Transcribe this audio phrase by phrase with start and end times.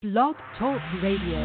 [0.00, 1.40] Blog Talk Radio.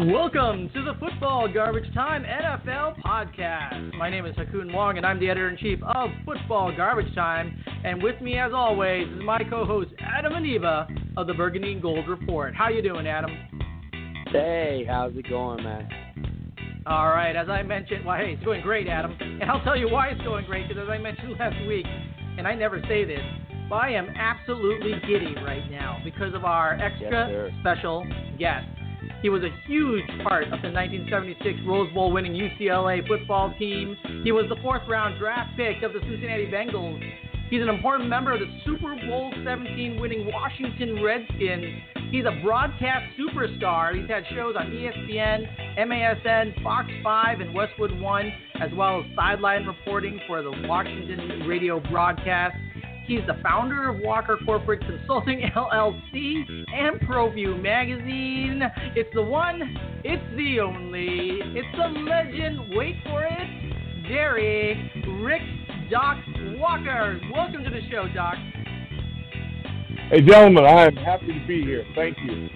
[0.00, 3.96] Welcome to the Football Garbage Time NFL podcast.
[3.96, 7.14] My name is Ha Kung Wong, and I'm the editor in chief of Football Garbage
[7.14, 7.56] Time.
[7.84, 12.08] And with me, as always, is my co-host Adam Aniba of the Burgundy and Gold
[12.08, 12.56] Report.
[12.56, 13.55] How you doing, Adam?
[14.36, 15.88] Hey, how's it going, man?
[16.86, 19.16] All right, as I mentioned, well, hey, it's going great, Adam.
[19.18, 21.86] And I'll tell you why it's going great, because as I mentioned last week,
[22.38, 23.22] and I never say this,
[23.70, 28.06] but I am absolutely giddy right now because of our extra Yes, special
[28.38, 28.66] guest.
[29.22, 33.96] He was a huge part of the 1976 Rose Bowl winning UCLA football team.
[34.22, 37.00] He was the fourth round draft pick of the Cincinnati Bengals.
[37.48, 41.82] He's an important member of the Super Bowl 17 winning Washington Redskins.
[42.10, 43.98] He's a broadcast superstar.
[43.98, 49.66] He's had shows on ESPN, MASN, Fox 5, and Westwood 1, as well as sideline
[49.66, 52.56] reporting for the Washington radio broadcast.
[53.06, 56.42] He's the founder of Walker Corporate Consulting LLC
[56.74, 58.62] and ProView Magazine.
[58.94, 62.74] It's the one, it's the only, it's the legend.
[62.74, 65.42] Wait for it, Jerry Rick
[65.90, 66.18] Doc
[66.56, 67.20] Walker.
[67.32, 68.34] Welcome to the show, Doc.
[70.08, 71.84] Hey, gentlemen, I am happy to be here.
[71.96, 72.48] Thank you.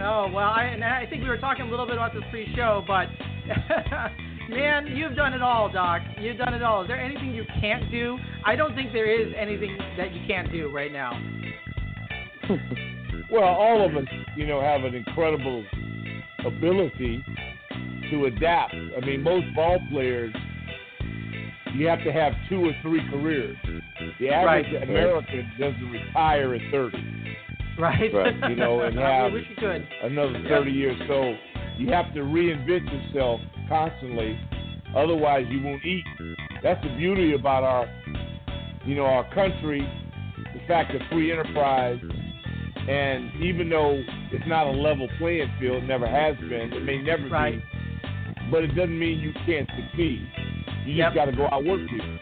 [0.00, 2.84] Oh well, I, and I think we were talking a little bit about this pre-show,
[2.86, 3.06] but
[4.48, 6.02] man, you've done it all, Doc.
[6.20, 6.82] You've done it all.
[6.82, 8.18] Is there anything you can't do?
[8.46, 11.12] I don't think there is anything that you can't do right now.
[13.30, 14.04] Well, all of us,
[14.36, 15.64] you know, have an incredible
[16.44, 17.24] ability
[18.10, 18.74] to adapt.
[18.74, 20.34] I mean, most ball players,
[21.74, 23.56] you have to have two or three careers.
[24.20, 24.82] The average Right.
[24.88, 26.96] American doesn't retire at 30,
[27.78, 28.12] Right?
[28.12, 29.86] Right, you know, and have- wish you could.
[30.02, 30.96] another 30 years.
[31.08, 31.34] So
[31.78, 34.38] you have to reinvent yourself constantly.
[34.94, 36.04] Otherwise, you won't eat.
[36.62, 37.86] That's the beauty about our,
[38.84, 39.80] you know, our country,
[40.52, 41.98] the fact of free enterprise.
[42.88, 44.02] And even though
[44.32, 47.58] it's not a level playing field, never has been, it may never Right.
[47.58, 50.28] be, but it doesn't mean you can't succeed.
[50.84, 51.06] You Yep.
[51.08, 52.18] just got to go out work people.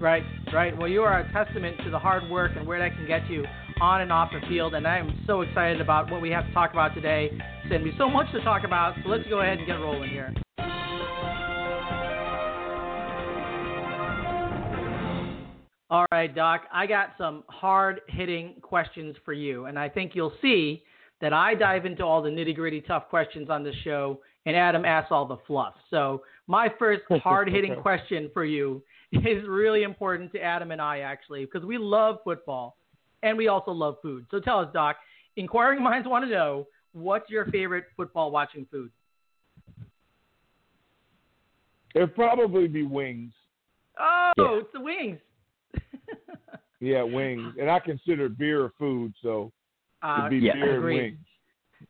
[0.00, 0.22] Right,
[0.52, 0.76] right.
[0.78, 3.44] Well, you are a testament to the hard work and where that can get you
[3.80, 4.74] on and off the field.
[4.74, 7.30] And I am so excited about what we have to talk about today.
[7.32, 8.94] There's going to be so much to talk about.
[9.02, 10.32] So let's go ahead and get rolling here.
[15.90, 16.64] All right, Doc.
[16.70, 19.64] I got some hard hitting questions for you.
[19.66, 20.82] And I think you'll see
[21.20, 24.84] that I dive into all the nitty gritty tough questions on this show, and Adam
[24.84, 25.74] asks all the fluff.
[25.90, 28.82] So, my first hard hitting question for you
[29.12, 32.76] is really important to Adam and I, actually, because we love football
[33.22, 34.26] and we also love food.
[34.30, 34.96] So, tell us, Doc,
[35.36, 38.90] inquiring minds want to know what's your favorite football watching food?
[41.94, 43.32] It'd probably be wings.
[43.98, 44.60] Oh, Yeah.
[44.60, 45.18] it's the wings.
[46.80, 47.54] Yeah, wings.
[47.60, 49.50] And I consider beer a food, so
[50.00, 51.18] uh, it'd be yeah, beer and wings.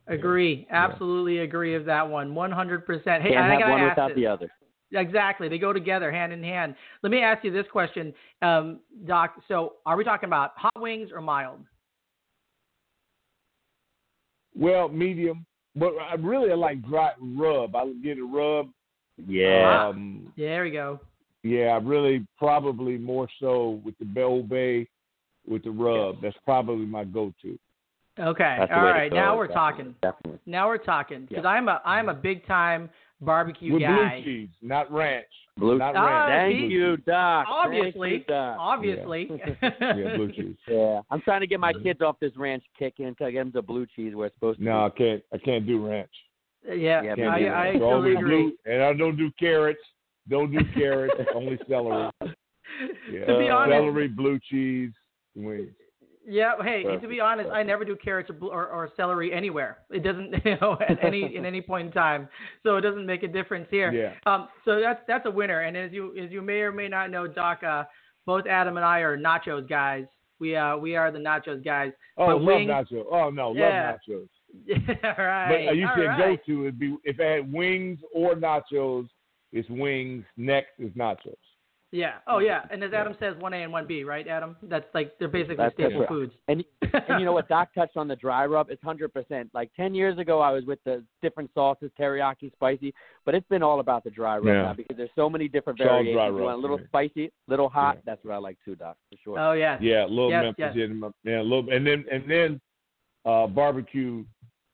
[0.07, 0.67] Agree.
[0.71, 2.35] Absolutely agree with that one.
[2.35, 2.83] 100%.
[2.87, 4.17] Hey, Can't I have gotta one ask without this.
[4.17, 4.51] the other.
[4.93, 5.49] Exactly.
[5.49, 6.75] They go together hand in hand.
[7.03, 9.35] Let me ask you this question, um, Doc.
[9.47, 11.61] So, are we talking about hot wings or mild?
[14.55, 15.47] Well, medium,
[15.77, 17.77] but I really I like dry rub.
[17.77, 18.71] I get a rub.
[19.27, 19.89] Yeah.
[19.89, 21.01] Um, Yeah, there we go.
[21.43, 24.89] yeah, really probably more so with the Bell Bay
[25.47, 26.21] with the rub.
[26.23, 27.59] That's probably my go-to.
[28.19, 28.57] Okay.
[28.59, 29.13] That's the All way to right.
[29.13, 29.95] Now we're definitely, talking.
[30.03, 30.39] Definitely.
[30.47, 31.27] Now we're talking.
[31.29, 31.51] Because Yeah.
[31.51, 32.91] I'm a I'm a big time
[33.21, 34.21] barbecue with guy.
[34.21, 35.27] blue cheese, not ranch.
[35.57, 35.77] Blue.
[35.79, 36.53] Not Ah, ranch.
[36.53, 36.73] Thank see?
[36.75, 37.47] you, Doc.
[37.49, 38.11] Obviously.
[38.11, 38.57] Thank you, Doc.
[38.61, 39.31] Obviously.
[39.63, 40.57] Yeah, blue cheese.
[40.69, 43.53] Yeah, I'm trying to get my kids off this ranch kick and to get them
[43.53, 44.71] to blue cheese where it's supposed to be.
[44.71, 45.23] No, I can't.
[45.33, 46.11] I can't do ranch.
[46.67, 47.03] yeah.
[47.03, 47.75] Yeah, Can't I, do I ranch.
[47.77, 48.43] It's totally always agree.
[48.43, 49.81] blue, and I don't do carrots.
[50.29, 51.15] Don't do carrots.
[51.35, 52.11] only celery.
[53.11, 54.93] Yeah, To be Uh, honest, celery, blue cheese,
[55.35, 55.73] wings.
[56.31, 59.79] Yeah, hey, and to be honest, I never do carrots or, or, or celery anywhere.
[59.91, 62.29] It doesn't, you know, at any in any point in time.
[62.65, 63.91] So it doesn't make a difference here.
[63.93, 64.13] Yeah.
[64.31, 65.61] Um, so that's that's a winner.
[65.61, 67.85] And as you as you may or may not know, Doc, uh,
[68.27, 70.05] both Adam and I are nachos guys.
[70.39, 71.93] We uh we are the nachos guys.
[72.19, 73.05] Oh, But love wings- nachos.
[73.11, 73.93] Oh no, Yeah.
[73.93, 74.29] love nachos.
[74.67, 75.49] Yeah, all right.
[75.67, 76.39] But uh, you all said right.
[76.47, 79.09] go to it'd be if I had wings or nachos,
[79.53, 80.25] it's wings.
[80.37, 81.37] Next is nachos.
[81.91, 82.17] Yeah.
[82.27, 82.63] Oh yeah.
[82.71, 84.57] And as Adam says, one A and one B, right, Adam?
[84.63, 86.09] That's like they're basically That's staple right.
[86.09, 86.33] foods.
[86.49, 88.69] And and you know what Doc touched on the dry rub?
[88.69, 89.49] It's hundred percent.
[89.55, 92.93] Like ten years ago, I was with the different sauces, teriyaki, spicy,
[93.25, 94.63] but it's been all about the dry rub Yeah.
[94.65, 96.15] now because there's so many different It's variations.
[96.15, 96.87] dry You want a little yeah.
[96.89, 97.97] spicy, little hot.
[97.97, 98.03] Yeah.
[98.05, 99.39] That's what I like too, Doc, for sure.
[99.39, 99.79] Oh yeah.
[99.81, 100.85] Yeah, a little Yes, Memphis yes.
[100.91, 102.61] in my yeah, a little and then and then
[103.25, 104.25] uh barbecue,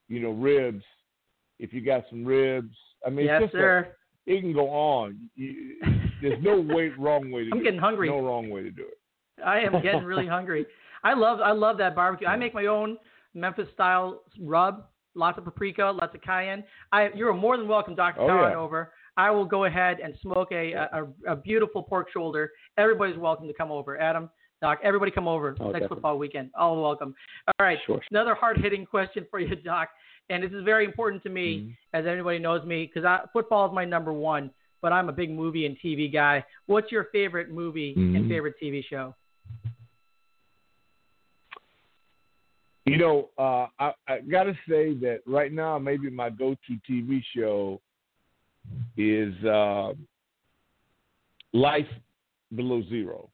[0.09, 0.83] you know, ribs
[1.59, 2.75] if you got some ribs.
[3.05, 3.87] I mean, yes, it's just a- sir.
[4.25, 5.29] it can go on.
[5.35, 5.77] You,
[6.21, 7.83] there's no way wrong way to I'm do getting it.
[7.83, 8.09] hungry.
[8.09, 9.43] No wrong way to do it.
[9.45, 10.65] I am getting really hungry.
[11.03, 12.27] I love I love that barbecue.
[12.27, 12.97] I make my own
[13.33, 16.63] Memphis style rub, lots of paprika, lots of cayenne.
[16.91, 18.55] I you're more than welcome, Doctor Oh, yeah.
[18.55, 18.93] over.
[19.17, 22.51] I will go ahead and smoke a, a a beautiful pork shoulder.
[22.77, 23.99] Everybody's welcome to come over.
[23.99, 24.29] Adam,
[24.61, 25.87] Doc, everybody come over Oh, next definitely.
[25.95, 26.49] football weekend.
[26.57, 27.13] All welcome.
[27.47, 28.01] All right, Sure.
[28.11, 29.89] another hard hitting question for you, Doc,
[30.29, 31.75] and this is very important to me, Mhm.
[31.93, 34.49] as anybody knows me, because football is my number one.
[34.85, 36.45] But I'm a big movie and TV guy.
[36.67, 38.27] What's your favorite movie and Mhm.
[38.29, 39.15] favorite TV show?
[42.85, 47.23] You know, uh, I, I got to say that right now, maybe my go-to TV
[47.35, 47.81] show
[48.95, 49.93] is uh,
[51.51, 51.89] Life
[52.53, 53.31] Below Zero,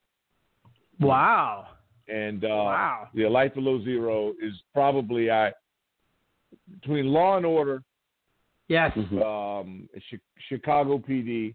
[1.02, 1.68] Wow.
[2.08, 3.10] and uh, wow.
[3.14, 5.52] yeah, Life Below Zero is probably I
[6.80, 7.84] between Law and Order,
[8.72, 8.96] Yes.
[8.96, 9.22] Mhm.
[9.22, 9.90] um,
[10.48, 11.54] Chicago PD.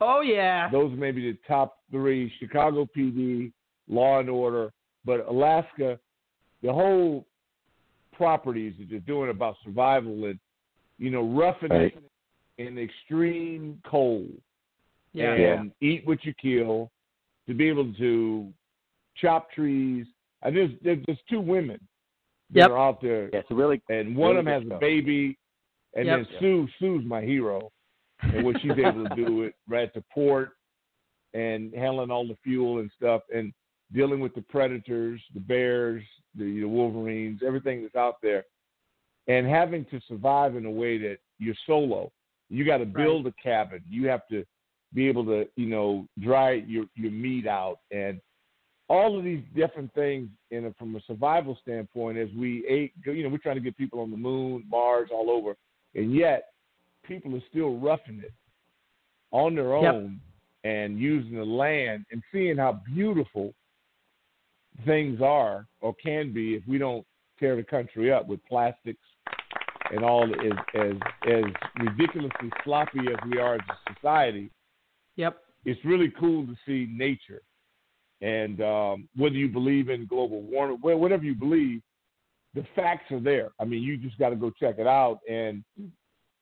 [0.00, 0.68] Oh yeah.
[0.68, 3.52] Those may be the top three: Chicago PD,
[3.86, 4.72] Law and Order.
[5.04, 5.98] But Alaska,
[6.62, 7.24] the whole
[8.12, 10.38] properties that they're doing about survival and
[10.98, 11.94] you know roughing Right.
[11.96, 12.02] it
[12.58, 14.32] in extreme cold
[15.12, 15.34] Yeah.
[15.34, 16.90] and eat what you kill
[17.46, 18.52] to be able to
[19.14, 20.04] chop trees.
[20.42, 21.78] And there's there's, there's two women
[22.50, 22.70] that Yep.
[22.70, 25.38] are out there, Yeah, it's really and one of them has good a baby,
[25.94, 26.18] and Yep.
[26.18, 27.70] then Sue Sue's my hero,
[28.22, 30.50] and what she's able to do it right at the port
[31.34, 33.52] and handling all the fuel and stuff and
[33.92, 36.02] dealing with the predators, the bears,
[36.36, 38.44] the, the wolverines, everything that's out there,
[39.26, 42.10] and having to survive in a way that you're solo.
[42.48, 43.82] You got to build a cabin.
[43.88, 44.44] You have to
[44.92, 48.20] be able to, you know, dry your your meat out and
[48.90, 53.22] all of these different things in a, from a survival standpoint as we ate you
[53.22, 55.54] know we're trying to get people on the moon mars all over
[55.94, 56.52] and yet
[57.04, 58.32] people are still roughing it
[59.30, 59.94] on their Yep.
[59.94, 60.20] own
[60.64, 63.54] and using the land and seeing how beautiful
[64.84, 67.06] things are or can be if we don't
[67.38, 69.00] tear the country up with plastics
[69.90, 70.94] and all as as
[71.26, 71.44] as
[71.80, 74.50] ridiculously sloppy as we are as a society
[75.16, 75.38] Yep.
[75.64, 77.42] it's really cool to see nature.
[78.22, 81.82] And um, whether you believe in global warming, whatever you believe,
[82.54, 83.50] the facts are there.
[83.60, 85.20] I mean, you just got to go check it out.
[85.28, 85.64] And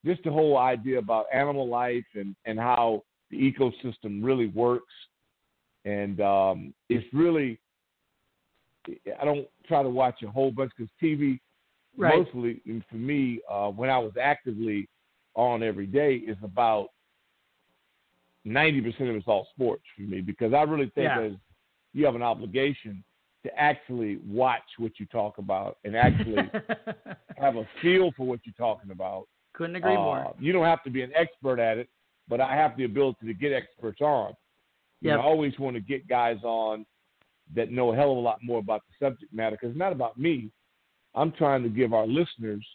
[0.05, 4.93] just the whole idea about animal life and, and how the ecosystem really works.
[5.84, 7.58] And um, it's really,
[9.20, 11.38] I don't try to watch a whole bunch because TV,
[11.96, 12.25] Right.
[12.25, 14.88] mostly and for me, uh, when I was actively
[15.34, 16.90] on every day, is about
[18.44, 21.22] ninety percent of it's all sports for me because I really think Yeah.
[21.22, 21.32] as
[21.94, 23.02] you have an obligation
[23.44, 26.50] to actually watch what you talk about and actually
[27.37, 29.26] have a feel for what you're talking about.
[29.52, 30.35] Couldn't agree Uh, more.
[30.38, 31.88] You don't have to be an expert at it,
[32.29, 34.35] but I have the ability to get experts on.
[35.00, 36.85] You know, I always want to get guys on
[37.55, 39.93] that know a hell of a lot more about the subject matter because it's not
[39.93, 40.50] about me.
[41.14, 42.67] I'm trying to give our listeners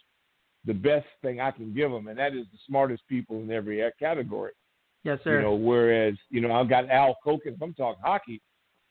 [0.64, 3.82] the best thing I can give them, and that is the smartest people in every
[3.98, 4.52] category.
[5.04, 5.36] Yes, sir.
[5.36, 7.54] You know, whereas you know I've got Al Koken.
[7.54, 8.40] If I'm talking hockey,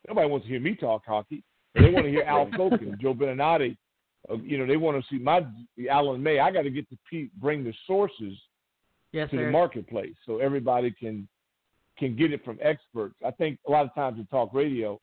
[0.08, 1.44] nobody wants to hear me talk hockey.
[1.76, 3.78] They want to hear Al Koken, Joe Beninati.
[4.30, 5.46] Uh, you know, they want to see my
[5.90, 6.40] Alan May.
[6.40, 8.38] I got to get to pe- bring the sources
[9.12, 9.46] yes, to sir.
[9.46, 11.28] the marketplace so everybody can
[12.00, 13.16] can get it from experts.
[13.26, 15.00] I think a lot of times in talk radio,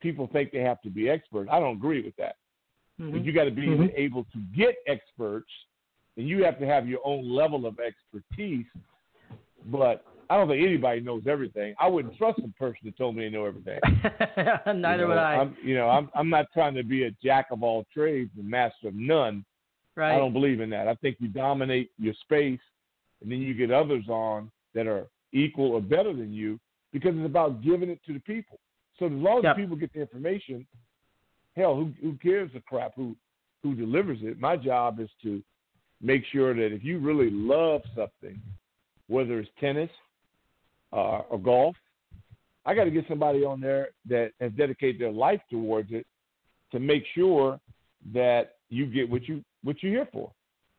[0.00, 1.48] people think they have to be experts.
[1.52, 2.36] I don't agree with that.
[3.00, 3.12] Mhm.
[3.12, 3.92] But you got to be Mhm.
[3.94, 5.50] able to get experts,
[6.16, 8.66] and you have to have your own level of expertise.
[9.66, 11.74] But I don't think anybody knows everything.
[11.78, 13.78] I wouldn't trust a person that told me they know everything.
[13.84, 15.36] Neither You know, would I.
[15.36, 18.48] I'm, you know, I'm I'm not trying to be a jack of all trades and
[18.48, 19.44] master of none.
[19.94, 20.14] right.
[20.14, 20.88] I don't believe in that.
[20.88, 22.60] I think you dominate your space,
[23.22, 26.58] and then you get others on that are equal or better than you
[26.92, 28.58] because it's about giving it to the people.
[28.98, 29.56] So as long as Yep.
[29.56, 30.66] people get the information,
[31.56, 33.14] hell, who who cares the crap who
[33.62, 34.40] who delivers it?
[34.40, 35.42] My job is to
[36.00, 38.40] make sure that if you really love something,
[39.08, 39.90] whether it's tennis
[40.92, 41.76] uh, or golf,
[42.64, 46.06] I got to get somebody on there that has dedicated their life towards it
[46.72, 47.60] to make sure
[48.12, 50.32] that you get what you what you're here for.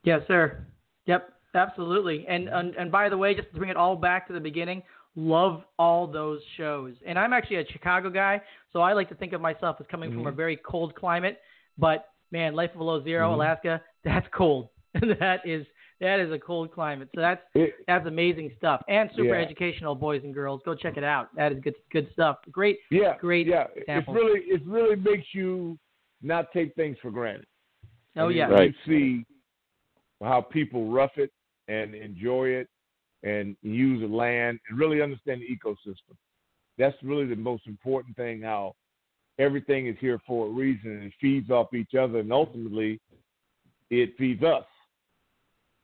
[0.03, 0.65] Yes, sir.
[1.05, 2.25] Yep, absolutely.
[2.27, 4.83] And, and and by the way, just to bring it all back to the beginning,
[5.15, 6.93] love all those shows.
[7.05, 8.41] And I'm actually a Chicago guy,
[8.73, 10.35] so I like to think of myself as coming from a Mhm.
[10.35, 11.41] very cold climate.
[11.77, 13.33] But man, life below 0 Mhm.
[13.33, 14.69] Alaska, that's cold.
[15.19, 15.65] that is
[15.99, 17.09] that is a cold climate.
[17.15, 19.45] So that's It, that's amazing stuff and super Yeah.
[19.45, 20.61] educational, boys and girls.
[20.63, 21.33] Go check it out.
[21.35, 22.37] That is good good stuff.
[22.51, 22.79] Great.
[22.91, 25.77] yeah, Great Yeah, it's really it really makes you
[26.21, 27.45] not take things for granted.
[28.15, 28.47] Oh I mean, yeah.
[28.47, 28.75] when Right.
[28.85, 29.25] You see
[30.23, 31.31] how people rough it
[31.67, 32.67] and enjoy it
[33.23, 36.15] and use the land and really understand the ecosystem.
[36.77, 38.41] That's really the most important thing.
[38.41, 38.73] How
[39.39, 42.99] everything is here for a reason and it feeds off each other, and ultimately,
[43.89, 44.65] it feeds us.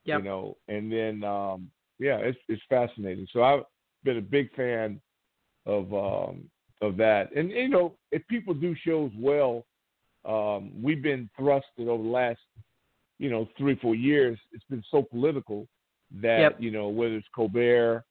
[0.04, 0.18] Yep.
[0.18, 3.26] You know, and then um, yeah, it's it's fascinating.
[3.32, 3.62] So I've
[4.04, 5.00] been a big fan
[5.66, 6.44] of um,
[6.82, 9.64] of that, and you know, if people do shows well,
[10.24, 12.40] um, we've been thrusted over the last
[13.18, 14.38] you know three four years.
[14.52, 15.66] It's been so political
[16.20, 16.56] that Yep.
[16.60, 18.04] you know whether it's Colbert,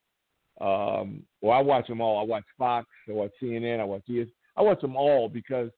[0.61, 2.19] um, well I watch them all.
[2.19, 4.27] I watch Fox, I watch CNN, I watch ES.
[4.57, 5.69] I watch them all because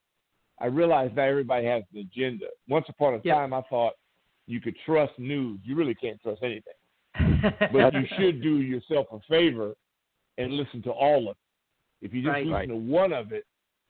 [0.60, 2.46] I realize not everybody has an agenda.
[2.68, 3.34] Once upon a Yep.
[3.36, 3.92] time, I thought
[4.46, 5.60] you could trust news.
[5.64, 6.74] You really can't trust anything,
[7.72, 9.74] but you should do yourself a favor
[10.38, 12.06] and listen to all of it.
[12.06, 12.46] If you just Right.
[12.46, 12.68] listen Right.
[12.68, 13.44] to one of it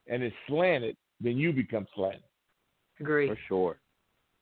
[0.07, 2.23] and it's slanted, then you become slanted.
[3.01, 3.29] Agree.
[3.29, 3.81] for sure.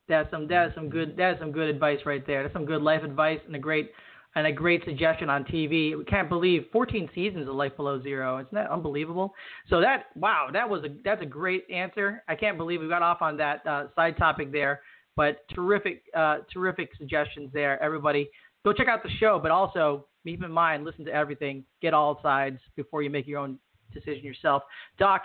[0.07, 2.43] That's some that is some good that is some good advice right there.
[2.43, 3.91] That's some good life advice and a great
[4.37, 5.97] and a great suggestion on TV.
[5.97, 8.39] We can't believe 14 seasons of Life Below Zero.
[8.39, 9.33] Isn't that unbelievable?
[9.71, 12.23] So that wow, that was a that's a great answer.
[12.29, 14.83] I can't believe we got off on that uh, side topic there,
[15.17, 17.83] but terrific uh, terrific suggestions there.
[17.83, 18.29] Everybody,
[18.65, 22.19] go check out the show, but also keep in mind, listen to everything, get all
[22.23, 23.59] sides before you make your own
[23.93, 24.63] decision yourself.
[24.99, 25.25] Doc,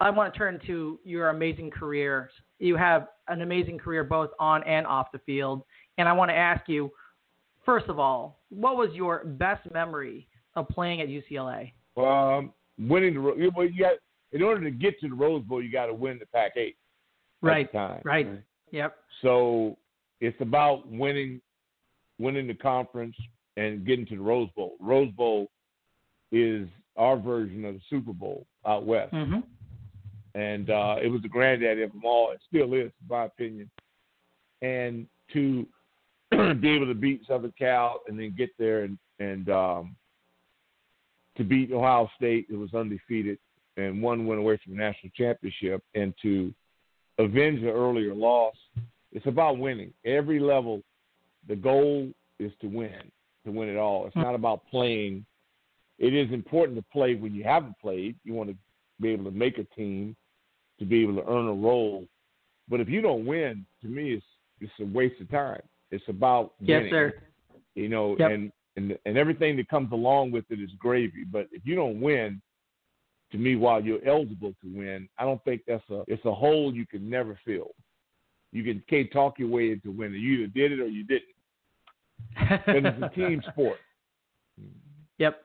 [0.00, 2.30] I want to turn to your amazing career.
[2.58, 5.62] You have an amazing career both on and off the field.
[5.98, 6.90] And I want to ask you,
[7.64, 11.72] first of all, what was your best memory of playing at UCLA?
[11.96, 13.94] Um, winning the well, you got
[14.32, 16.74] in order to get to the Rose Bowl, you got to win the Pac-8
[17.40, 18.00] Right, the time.
[18.04, 18.26] right.
[18.74, 18.96] Yep.
[19.22, 19.78] So
[20.20, 21.40] it's about winning,
[22.18, 23.14] winning the conference
[23.56, 24.74] and getting to the Rose Bowl.
[24.80, 25.48] Rose Bowl
[26.32, 26.66] is
[26.96, 29.38] our version of the Super Bowl out west, hmm
[30.36, 32.32] and uh, it was the granddaddy of them all.
[32.32, 33.70] It still is, in my opinion.
[34.62, 35.64] And to
[36.32, 39.94] be able to beat Southern Cal and then get there and and um,
[41.36, 43.38] to beat Ohio State, it was undefeated,
[43.76, 46.52] and one went away from the national championship, and to
[47.18, 48.56] avenge the earlier loss.
[49.14, 49.92] It's about winning.
[50.04, 50.82] Every level,
[51.48, 53.10] the goal is to win,
[53.46, 54.06] to win it all.
[54.06, 54.22] It's mm.
[54.22, 55.24] not about playing.
[55.98, 58.16] It is important to play when you haven't played.
[58.24, 58.56] You want to
[59.00, 60.16] be able to make a team,
[60.80, 62.06] to be able to earn a role.
[62.68, 64.26] But if you don't win, to me, it's
[64.60, 65.62] it's a waste of time.
[65.90, 66.90] It's about Yes, winning.
[66.90, 67.14] sir.
[67.74, 68.30] You know, Yep.
[68.30, 71.24] and and and everything that comes along with it is gravy.
[71.24, 72.40] But if you don't win,
[73.30, 76.74] to me, while you're eligible to win, I don't think that's a it's a hole
[76.74, 77.70] you can never fill.
[78.54, 80.20] You can can't talk your way into winning.
[80.20, 81.22] You either did it or you didn't.
[82.66, 83.78] But it's a team sport.
[85.18, 85.42] Yep.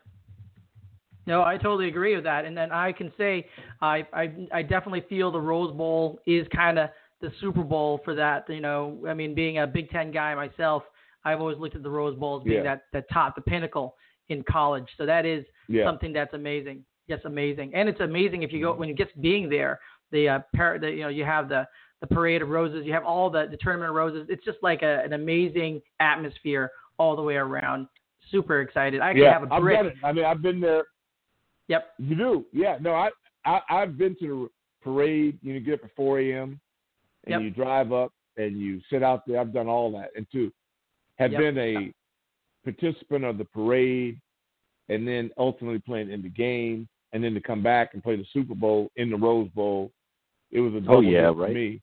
[1.27, 2.45] No, I totally agree with that.
[2.45, 3.47] And then I can say
[3.81, 6.89] I I, I definitely feel the Rose Bowl is kind of
[7.21, 8.47] the Super Bowl for that.
[8.47, 10.83] You know, I mean, being a Big Ten guy myself,
[11.25, 12.75] I've always looked at the Rose Bowl as being Yeah.
[12.75, 13.95] that the top, the pinnacle
[14.29, 14.87] in college.
[14.97, 15.83] So that is Yeah.
[15.85, 16.85] something that's amazing.
[17.07, 17.73] Yes, amazing.
[17.73, 19.79] And it's amazing if you go when you get being there.
[20.11, 21.67] The uh, par- the you know you have the
[22.01, 22.85] the parade of roses.
[22.85, 24.27] You have all the the tournament of roses.
[24.29, 27.87] It's just like a, an amazing atmosphere all the way around.
[28.31, 29.01] Super excited.
[29.01, 29.77] I actually yeah, have a I've brick.
[29.77, 29.93] done it.
[30.03, 30.83] I mean, I've been there.
[31.67, 31.87] Yep.
[31.99, 32.77] You do, yeah.
[32.81, 33.09] No, I,
[33.45, 34.49] I I've been to
[34.81, 35.37] the parade.
[35.41, 36.59] You know, get up at 4 a.m.
[37.25, 37.41] and Yep.
[37.41, 39.39] you drive up and you sit out there.
[39.39, 40.51] I've done all that, and to
[41.17, 41.39] have Yep.
[41.41, 41.93] been a
[42.63, 44.19] participant of the parade,
[44.89, 48.25] and then ultimately playing in the game, and then to come back and play the
[48.31, 49.91] Super Bowl in the Rose Bowl,
[50.51, 51.53] it was a oh, double Oh, yeah, hit for right.
[51.53, 51.81] me.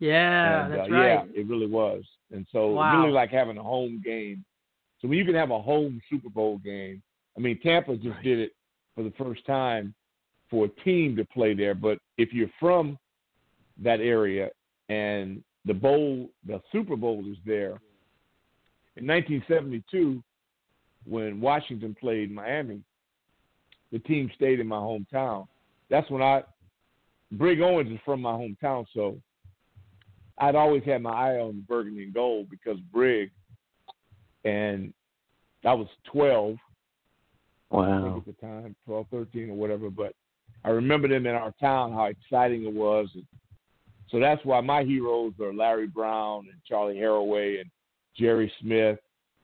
[0.00, 1.26] Yeah, And, that's uh, right.
[1.34, 2.04] Yeah, it really was.
[2.30, 3.00] And so Wow.
[3.00, 4.44] really like having a home game.
[5.00, 7.02] So when you can have a home Super Bowl game,
[7.36, 8.22] I mean Tampa just Right.
[8.24, 8.52] did it
[8.94, 9.94] for the first time
[10.50, 11.74] for a team to play there.
[11.74, 12.98] But if you're from
[13.82, 14.50] that area
[14.88, 17.80] and the bowl, the Super Bowl is there.
[18.96, 20.22] In 1972,
[21.04, 22.82] when Washington played Miami,
[23.92, 25.46] the team stayed in my hometown.
[25.90, 26.42] That's when I,
[27.32, 29.20] Brig Owens is from my hometown, so
[30.40, 33.30] I'd always had my eye on burgundy and gold because Brig,
[34.44, 34.92] and
[35.64, 36.56] I was 12,
[37.70, 38.02] I Wow.
[38.14, 39.90] think at the time, 12, 13 or whatever.
[39.90, 40.14] But
[40.64, 43.08] I remember them in our town, how exciting it was.
[43.14, 43.26] And
[44.08, 47.70] so that's why my heroes are Larry Brown and Charley Harraway and
[48.16, 48.98] Jerry Smith,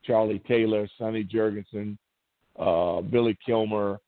[0.05, 1.99] Charlie Taylor, Sonny Jurgensen,
[2.59, 4.01] uh, Billy Kilmer,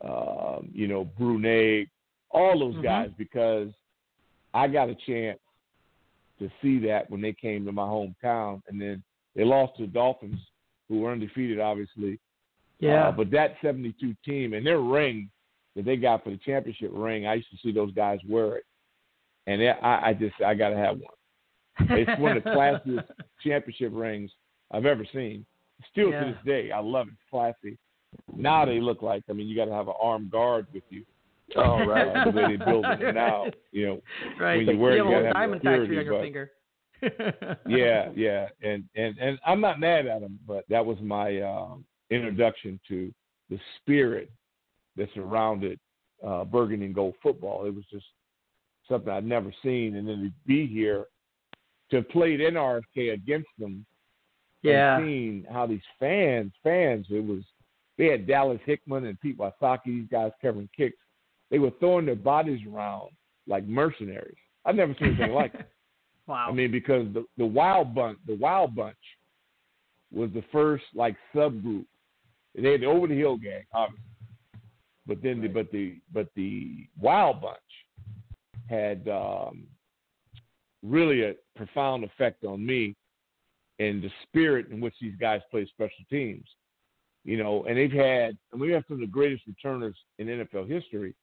[0.00, 1.86] um, you know, Brunei,
[2.30, 2.82] all those Mhm.
[2.82, 3.72] guys, because
[4.54, 5.38] I got a chance
[6.40, 8.60] to see that when they came to my hometown.
[8.68, 9.02] And then
[9.36, 10.40] they lost to the Dolphins,
[10.88, 12.18] who were undefeated, obviously.
[12.80, 13.08] Yeah.
[13.08, 15.30] Uh, but that 72 team and their ring
[15.76, 18.64] that they got for the championship ring, I used to see those guys wear it,
[19.46, 21.98] and it, I, I just I got to have one.
[21.98, 23.04] It's one of the classiest
[23.42, 24.30] championship rings
[24.70, 25.46] I've ever seen.
[25.92, 26.24] Still Yeah.
[26.24, 27.12] to this day, I love it.
[27.12, 27.78] It's classy.
[28.34, 31.04] Now they look like I mean, you got to have an armed guard with you.
[31.56, 32.24] Oh, right.
[32.24, 34.00] The way they build it now, you know.
[34.38, 34.64] right.
[34.66, 36.50] when you wear it, have a you have diamond security, factory on your but- finger.
[37.66, 41.84] yeah, yeah, and and and I'm not mad at them, but that was my um,
[42.10, 43.12] introduction to
[43.48, 44.30] the spirit
[44.96, 45.78] that surrounded
[46.26, 47.64] uh, Burgundy and Gold football.
[47.64, 48.04] It was just
[48.88, 51.06] something I'd never seen, and then to be here
[51.90, 53.84] to play played in RFK against them
[54.62, 54.98] Yeah.
[54.98, 57.40] and seen how these fans, fans, it was
[57.98, 60.96] they had Dallas Hickman and Pete Wysocki, these guys covering kicks.
[61.50, 63.10] They were throwing their bodies around
[63.46, 64.36] like mercenaries.
[64.64, 65.68] I've never seen anything like it.
[66.26, 66.46] Wow.
[66.48, 68.94] I mean, because the the Wild Bunch, the Wild Bunch,
[70.12, 71.86] was the first like subgroup.
[72.54, 74.04] They had the Over the Hill gang, obviously,
[75.08, 77.58] but then the but the but the Wild Bunch
[78.68, 79.64] had um,
[80.84, 82.94] really a profound effect on me
[83.80, 86.46] and the spirit in which these guys play special teams.
[87.24, 90.68] You know, and they've had, and we have some of the greatest returners in NFL
[90.68, 91.14] history.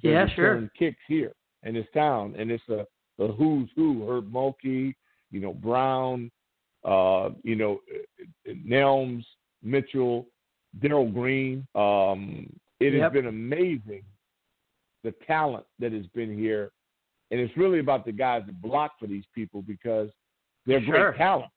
[0.00, 0.70] Yeah, sure.
[0.78, 1.32] Kicks here
[1.64, 2.86] in this town, and it's a
[3.18, 4.94] the who's who: Herb Mulkey,
[5.30, 6.30] you know, Brown,
[6.84, 7.80] uh, you know,
[8.48, 9.24] Nelms,
[9.62, 10.26] Mitchell,
[10.80, 11.66] Darrell Green.
[11.74, 12.48] Um,
[12.80, 13.02] it Yep.
[13.02, 14.02] has been amazing
[15.04, 16.72] the talent that has been here,
[17.30, 20.10] and it's really about the guys that block for these people because
[20.66, 21.10] they're Sure.
[21.10, 21.54] great talents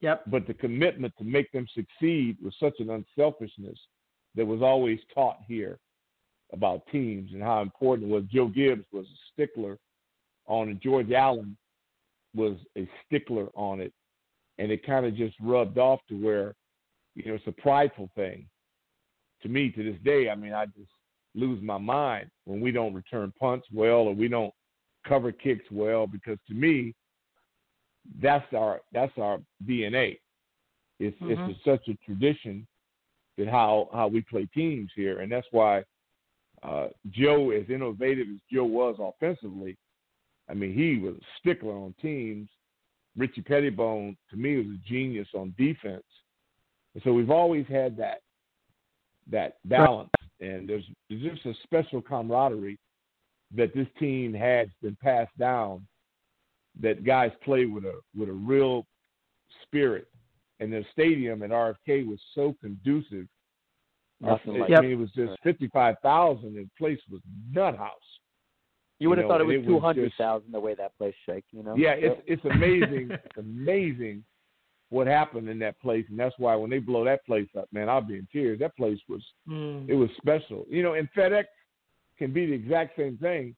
[0.00, 0.24] Yep.
[0.28, 3.78] but the commitment to make them succeed was such an unselfishness
[4.34, 5.78] that was always taught here
[6.54, 8.24] about teams and how important it was.
[8.32, 9.76] Joe Gibbs was a stickler
[10.46, 10.80] on it.
[10.80, 11.56] George Allen
[12.34, 13.92] was a stickler on it,
[14.58, 16.54] and it kind of just rubbed off to where,
[17.14, 18.46] you know, it's a prideful thing.
[19.42, 20.90] To me, to this day, I mean, I just
[21.34, 24.54] lose my mind when we don't return punts well or we don't
[25.06, 26.94] cover kicks well because to me,
[28.22, 30.18] that's our that's our DNA.
[31.00, 31.48] It's Mhm.
[31.48, 32.66] it's such a tradition
[33.36, 35.84] that how how we play teams here, and that's why
[36.64, 39.76] uh, Joe, as innovative as Joe was offensively,
[40.48, 42.48] I mean he was a stickler on teams.
[43.16, 46.04] Richie Petitbon to me was a genius on defense,
[46.94, 48.20] and so we've always had that
[49.30, 52.78] that balance, and there's there's just a special camaraderie
[53.54, 55.86] that this team has been passed down
[56.80, 58.86] that guys play with a with a real
[59.62, 60.08] spirit,
[60.60, 63.26] and the stadium at RFK was so conducive.
[64.24, 64.82] Nothing I like Yep.
[64.82, 67.20] mean, it was just fifty five thousand, and the place was
[67.52, 67.90] nut house.
[68.98, 70.12] You would have You thought know, it it was was two hundred
[70.52, 71.44] the way that place shake.
[71.50, 71.74] You know.
[71.76, 74.24] Yeah, it's it's amazing, it's amazing
[74.90, 77.88] what happened in that place, and that's why when they blow that place up, man,
[77.88, 78.58] I'll be in tears.
[78.60, 79.88] That place was Mm.
[79.88, 80.64] it was special.
[80.68, 81.44] You know, and FedEx
[82.18, 83.56] can be the exact same thing.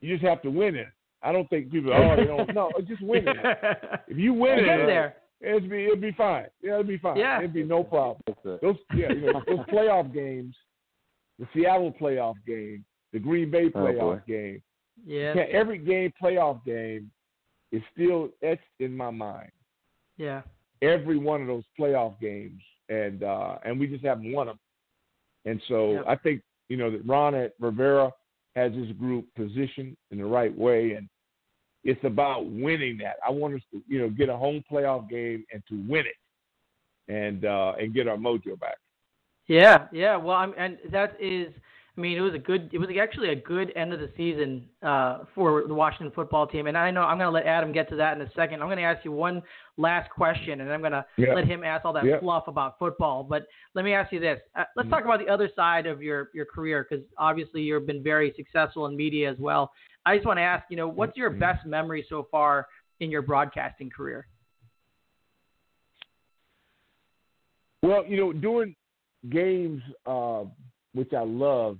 [0.00, 0.88] You just have to win it.
[1.22, 3.36] I don't think people oh they don't no just win it.
[4.08, 5.16] If you win Get it, there.
[5.44, 6.46] It'll be it'll be fine.
[6.62, 7.16] Yeah, it'll be fine.
[7.16, 7.38] Yeah.
[7.38, 8.20] It'll be no problem.
[8.44, 10.54] Those yeah, you know, those playoff games,
[11.38, 14.20] the Seattle playoff game, the Green Bay Oh, playoff boy.
[14.26, 14.62] game.
[15.06, 15.34] Yeah.
[15.36, 17.10] Yeah, every game playoff game
[17.72, 19.50] is still etched in my mind.
[20.16, 20.42] Yeah.
[20.82, 24.58] Every one of those playoff games, and uh, and we just haven't won them.
[25.44, 26.04] And so Yep.
[26.06, 28.10] I think you know that Ron at Rivera
[28.54, 31.08] has his group positioned in the right way, and
[31.84, 33.16] it's about winning that.
[33.26, 37.12] I want us to you know get a home playoff game and to win it,
[37.12, 38.76] and uh, and get our mojo back.
[39.46, 40.16] Yeah, yeah.
[40.16, 41.52] Well, I'm, and that is,
[41.96, 44.68] I mean, it was a good, it was actually a good end of the season
[44.82, 46.66] uh, for the Washington football team.
[46.66, 48.60] And I know I'm going to let Adam get to that in a second.
[48.60, 49.40] I'm going to ask you one
[49.76, 51.34] last question, and I'm going to Yeah.
[51.34, 52.18] let him ask all that Yeah.
[52.18, 53.22] fluff about football.
[53.22, 54.90] But let me ask you this: uh, Let's Mhm.
[54.90, 58.86] talk about the other side of your your career, because obviously you've been very successful
[58.86, 59.72] in media as well.
[60.04, 61.38] I just want to ask, you know, what's your Mhm.
[61.38, 62.66] best memory so far
[62.98, 64.26] in your broadcasting career?
[67.84, 68.74] Well, you know, doing
[69.28, 70.44] games, uh,
[70.94, 71.78] which I love,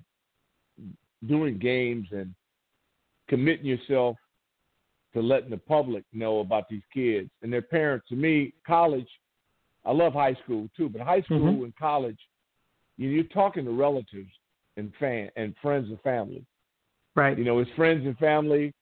[1.26, 2.34] doing games and
[3.28, 4.16] committing yourself
[5.14, 8.06] to letting the public know about these kids and their parents.
[8.08, 9.08] To me, college,
[9.84, 11.64] I love high school too, but high school Mhm.
[11.64, 12.18] and college,
[12.96, 14.32] you you're talking to relatives
[14.76, 16.44] and fan and friends and family.
[17.14, 17.38] Right.
[17.38, 18.72] You know, it's friends and family,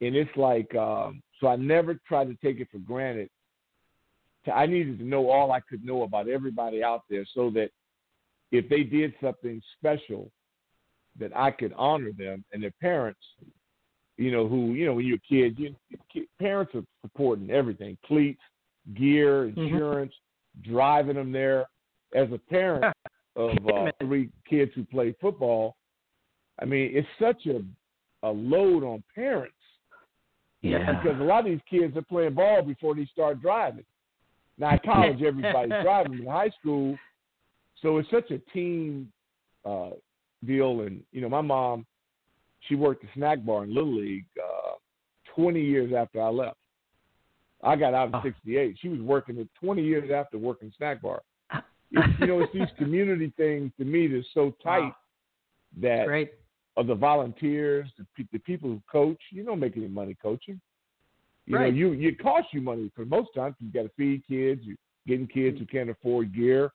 [0.00, 1.48] and it's like um, so.
[1.48, 3.28] I never tried to take it for granted.
[4.52, 7.70] I needed to know all I could know about everybody out there, so that
[8.56, 10.30] if they did something special,
[11.18, 13.20] that I could honor them and their parents.
[14.18, 18.40] You know, who you know when you're a kid, you, parents are supporting everything: cleats,
[18.94, 19.56] gear, Mhm.
[19.56, 20.14] insurance,
[20.62, 21.66] driving them there.
[22.14, 22.94] As a parent
[23.34, 25.76] of uh, three kids who play football,
[26.60, 27.62] I mean, it's such a
[28.22, 29.52] a load on parents
[30.62, 31.00] Yeah.
[31.02, 33.84] because a lot of these kids are playing ball before they start driving.
[34.58, 36.20] Now at college, everybody's driving.
[36.20, 36.98] In high school,
[37.82, 39.10] so it's such a team
[39.64, 39.90] uh,
[40.44, 40.80] deal.
[40.82, 41.86] And you know, my mom,
[42.68, 44.72] she worked the snack bar in Little League uh,
[45.34, 46.56] 20 years after I left.
[47.62, 48.22] I got out in Oh.
[48.22, 48.76] '68.
[48.80, 51.22] She was working it 20 years after working snack bar.
[51.92, 54.96] It's, you know, it's these community things to me that's so tight Wow.
[55.80, 56.30] that Great.
[56.76, 59.20] of the volunteers, the, pe- the people who coach.
[59.30, 60.60] You don't make any money coaching.
[61.46, 61.72] You Right.
[61.72, 63.54] know, you it costs you money for most times.
[63.60, 64.62] You got to feed kids.
[64.64, 66.72] You're getting kids who can't afford gear.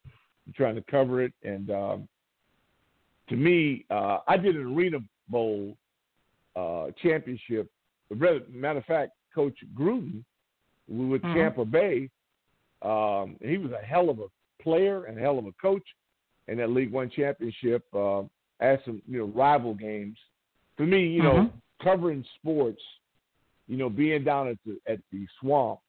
[0.56, 1.34] Trying to cover it.
[1.44, 2.08] And um,
[3.30, 5.00] to me, uh, I did an Arena
[5.30, 5.78] Bowl
[6.56, 7.70] uh, championship.
[8.10, 10.24] Matter of fact, Coach Gruden
[10.88, 11.34] we with Mhm.
[11.34, 12.10] Tampa Bay.
[12.82, 14.28] Um, he was a hell of a
[14.62, 15.84] player and a hell of a coach
[16.48, 17.86] in that League One championship.
[17.94, 18.24] Uh,
[18.60, 20.18] had some you know rival games.
[20.76, 21.52] For me, you know, Mhm.
[21.82, 22.82] covering sports,
[23.68, 25.80] you know, being down at the at the swamp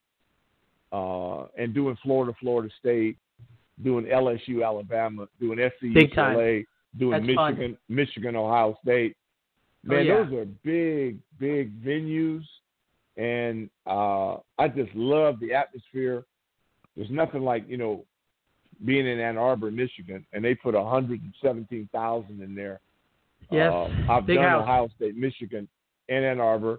[0.93, 3.17] uh, and doing Florida, Florida State,
[3.83, 6.64] doing LSU, Alabama, doing SC, Big time.
[6.99, 7.55] Doing That's fun.
[7.55, 9.16] Michigan, Michigan, Ohio State.
[9.88, 10.23] Oh, Man, yeah.
[10.25, 12.42] those are big, big venues,
[13.16, 16.25] and uh, I just love the atmosphere.
[16.97, 18.05] There's nothing like you know
[18.85, 22.81] being in Ann Arbor, Michigan, and they put 117,000 in there.
[23.51, 23.73] Yes.
[23.73, 24.62] Uh, I've Big done house.
[24.62, 25.68] Ohio State, Michigan,
[26.09, 26.79] and Ann Arbor.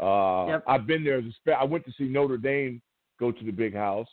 [0.00, 0.64] Uh, Yep.
[0.66, 2.80] I've been there as a spe- I went to see Notre Dame
[3.18, 4.08] go to the big house.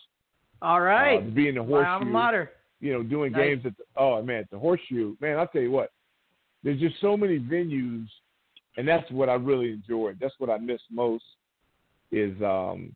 [0.63, 1.25] All Uh, right.
[1.25, 2.51] to be in the My alma mater.
[2.79, 3.41] you know, doing Nice.
[3.41, 5.15] games at the oh man, at the horseshoe.
[5.19, 5.91] Man, I'll tell you what,
[6.63, 8.07] there's just so many venues
[8.77, 10.17] and that's what I really enjoyed.
[10.19, 11.25] That's what I miss most
[12.11, 12.95] is um,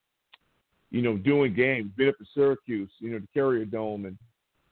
[0.89, 4.17] you know, doing games, been up at Syracuse, you know, the Carrier Dome and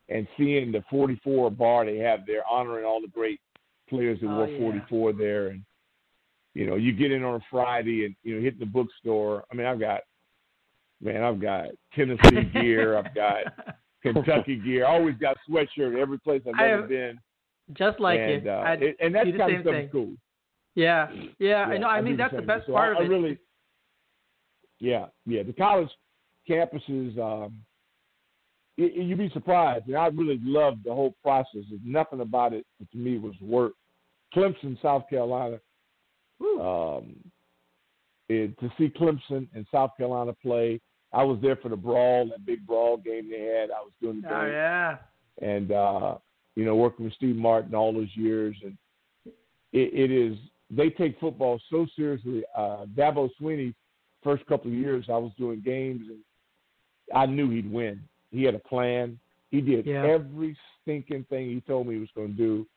[0.08, 3.42] and seeing the forty four bar they have there, honoring all the great
[3.90, 4.58] players that Oh, wore yeah.
[4.58, 5.64] forty four there and
[6.54, 9.44] you know, you get in on a Friday and you know, hitting the bookstore.
[9.52, 10.02] I mean, I've got
[11.02, 13.38] man, I've got Tennessee gear, I've got
[14.02, 14.86] Kentucky gear.
[14.86, 17.20] I always got sweatshirt every place I've I ever have- been.
[17.74, 18.52] Just like and, you.
[18.52, 19.90] uh, it- and that do the kind same of stuff thing.
[19.92, 20.14] cool.
[20.76, 21.08] Yeah,
[21.40, 21.88] yeah, I know.
[21.88, 22.48] I do mean, that's the same.
[22.48, 23.14] best So part I, of it.
[23.14, 23.38] I really,
[24.80, 25.42] yeah, yeah.
[25.42, 25.90] The college
[26.48, 27.56] campuses, um,
[28.78, 29.88] y- y- you'd be surprised.
[29.88, 31.64] And I really loved the whole process.
[31.70, 33.72] There's nothing about it to me was work.
[34.36, 35.60] Clemson, South Carolina.
[36.60, 37.16] Um,
[38.30, 40.80] it, to see Clemson and South Carolina play,
[41.14, 43.72] I was there for the brawl, that big brawl game they had.
[43.72, 44.98] I was doing the oh game yeah.
[45.42, 46.16] and uh,
[46.56, 48.78] you know, working with Steve Martin all those years, and
[49.72, 50.38] it, it is
[50.72, 52.44] they take football so seriously.
[52.58, 53.74] Uh, Dabo Swinney,
[54.24, 56.20] first couple of years, I was doing games, and
[57.14, 58.02] I knew he'd win.
[58.32, 59.20] He had a plan.
[59.52, 60.06] He did Yeah.
[60.06, 62.68] every stinking thing he told me he was going to do.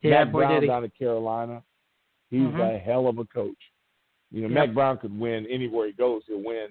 [0.00, 1.62] Yeah, Matt boy, Brown down at Carolina,
[2.30, 2.74] he's Mhm.
[2.74, 3.72] a hell of a coach.
[4.34, 4.54] You know, Yep.
[4.54, 6.22] Mack Brown could win anywhere he goes.
[6.26, 6.66] He'll win.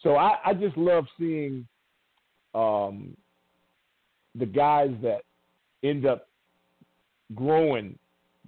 [0.00, 1.68] So I, I just love seeing
[2.54, 3.14] um,
[4.34, 5.20] the guys that
[5.82, 6.28] end up
[7.34, 7.98] growing,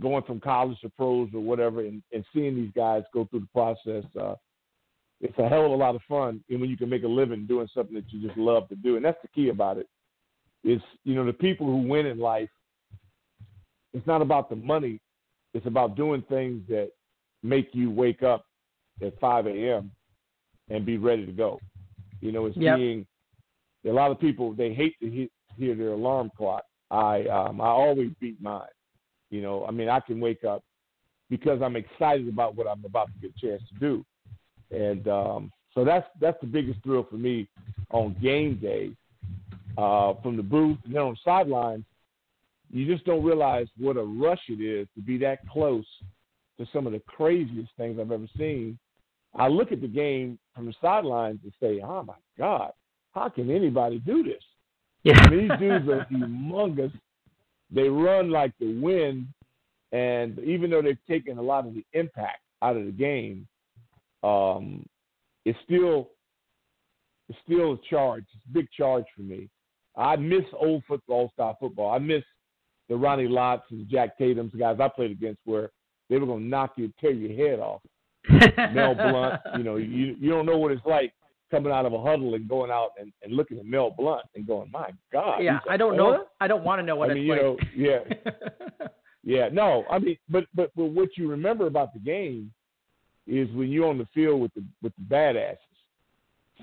[0.01, 3.49] going from college to pros or whatever, and, and seeing these guys go through the
[3.53, 4.05] process.
[4.19, 4.37] Uh,
[5.21, 7.47] it's a hell of a lot of fun, and when you can make a living
[7.47, 9.87] doing something that you just love to do, and that's the key about it.
[10.65, 12.49] Is you know the people who win in life.
[13.93, 14.99] It's not about the money.
[15.53, 16.91] It's about doing things that
[17.43, 18.45] make you wake up
[19.03, 19.91] at 5 a.m.
[20.69, 21.59] and be ready to go.
[22.21, 22.77] You know, it's Yep.
[22.77, 23.07] being
[23.87, 26.65] a lot of people they hate to hear, hear their alarm clock.
[26.91, 28.63] I um, I always beat mine.
[29.31, 30.63] You know, I mean, I can wake up
[31.31, 34.05] because I'm excited about what I'm about to get a chance to do,
[34.71, 37.49] and um, so that's that's the biggest thrill for me
[37.91, 38.91] on game day.
[39.79, 41.85] Uh, from the booth and then on the sidelines,
[42.71, 45.87] you just don't realize what a rush it is to be that close
[46.61, 48.79] to some of the craziest things I've ever seen.
[49.35, 52.73] I look at the game from the sidelines and say, "Oh my God,
[53.13, 54.43] how can anybody do this?"
[55.03, 55.19] Yeah.
[55.19, 56.93] I mean, these dudes are humongous.
[57.71, 59.29] They run like the wind,
[59.93, 63.49] and even though they've taken a lot of the impact out of the game,
[64.23, 64.85] um,
[65.47, 66.11] it's still
[67.31, 68.25] it's still a charge.
[68.35, 69.49] It's a big charge for me.
[69.97, 71.91] I miss old football style football.
[71.91, 72.25] I miss
[72.89, 75.71] the Ronnie Lotts and Jack Tatum's guys I played against where
[76.11, 77.81] they were going to knock you, tear your head off.
[78.75, 81.15] Mel Blount, you know, you you don't know what it's like
[81.51, 84.47] coming out of a huddle and going out and, and looking at Mel Blount and
[84.47, 85.43] going, my God.
[85.43, 86.27] yeah, I don't know.
[86.41, 88.03] I don't want to know what I mean, it's you know,
[88.79, 88.87] yeah,
[89.25, 89.49] yeah.
[89.51, 92.53] No, I mean, but but but what you remember about the game
[93.27, 95.57] is when you're on the field with the with the badasses.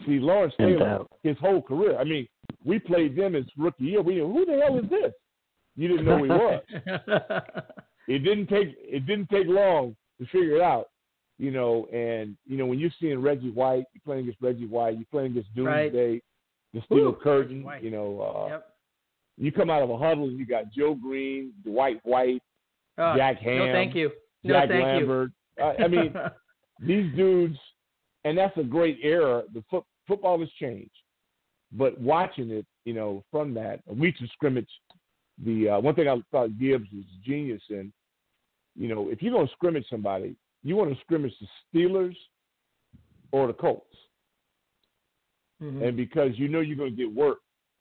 [0.06, 1.98] See, Lawrence Taylor, his whole career.
[1.98, 2.28] I mean,
[2.64, 4.02] we played them as rookie year.
[4.04, 5.12] We who the hell is this?
[5.76, 6.62] You didn't know who he was.
[8.08, 10.90] it didn't take it didn't take long to figure it out,
[11.38, 11.86] you know.
[11.94, 15.32] And you know when you're seeing Reggie White, you're playing against Reggie White, you're playing
[15.32, 15.92] against Right.
[15.92, 16.22] Doomsday,
[16.74, 17.64] the steel Woo, curtain.
[17.64, 17.84] White.
[17.84, 18.66] You know, uh, Yep.
[19.38, 22.42] you come out of a huddle and you got Joe Greene, Dwight White,
[22.98, 24.12] Oh, Jack Ham, No, thank you.
[24.44, 25.32] No, Jack thank Lambert.
[25.62, 26.14] I, I mean,
[26.80, 27.58] these dudes,
[28.24, 29.44] and that's a great era.
[29.54, 30.90] The foot, football has changed,
[31.72, 34.70] but watching it, you know, from that, we to scrimmage.
[35.46, 37.92] The uh, one thing I thought Gibbs was genius in,
[38.78, 41.48] you know, if you're going to scrimmage somebody, you want to scrimmage the
[41.80, 42.16] Steelers
[43.32, 43.96] or the Colts,
[45.60, 47.40] hmm and because you know you're going to get work,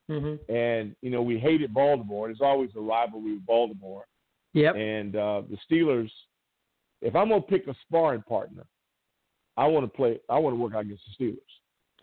[0.09, 2.29] hmm and you know we hated Baltimore.
[2.29, 4.05] There's always a rivalry with Baltimore,
[4.55, 4.75] Yep.
[4.77, 6.11] and uh, the Steelers.
[7.03, 8.65] If I'm going to pick a sparring partner,
[9.57, 10.19] I want to play.
[10.31, 11.39] I want to work out against the Steelers.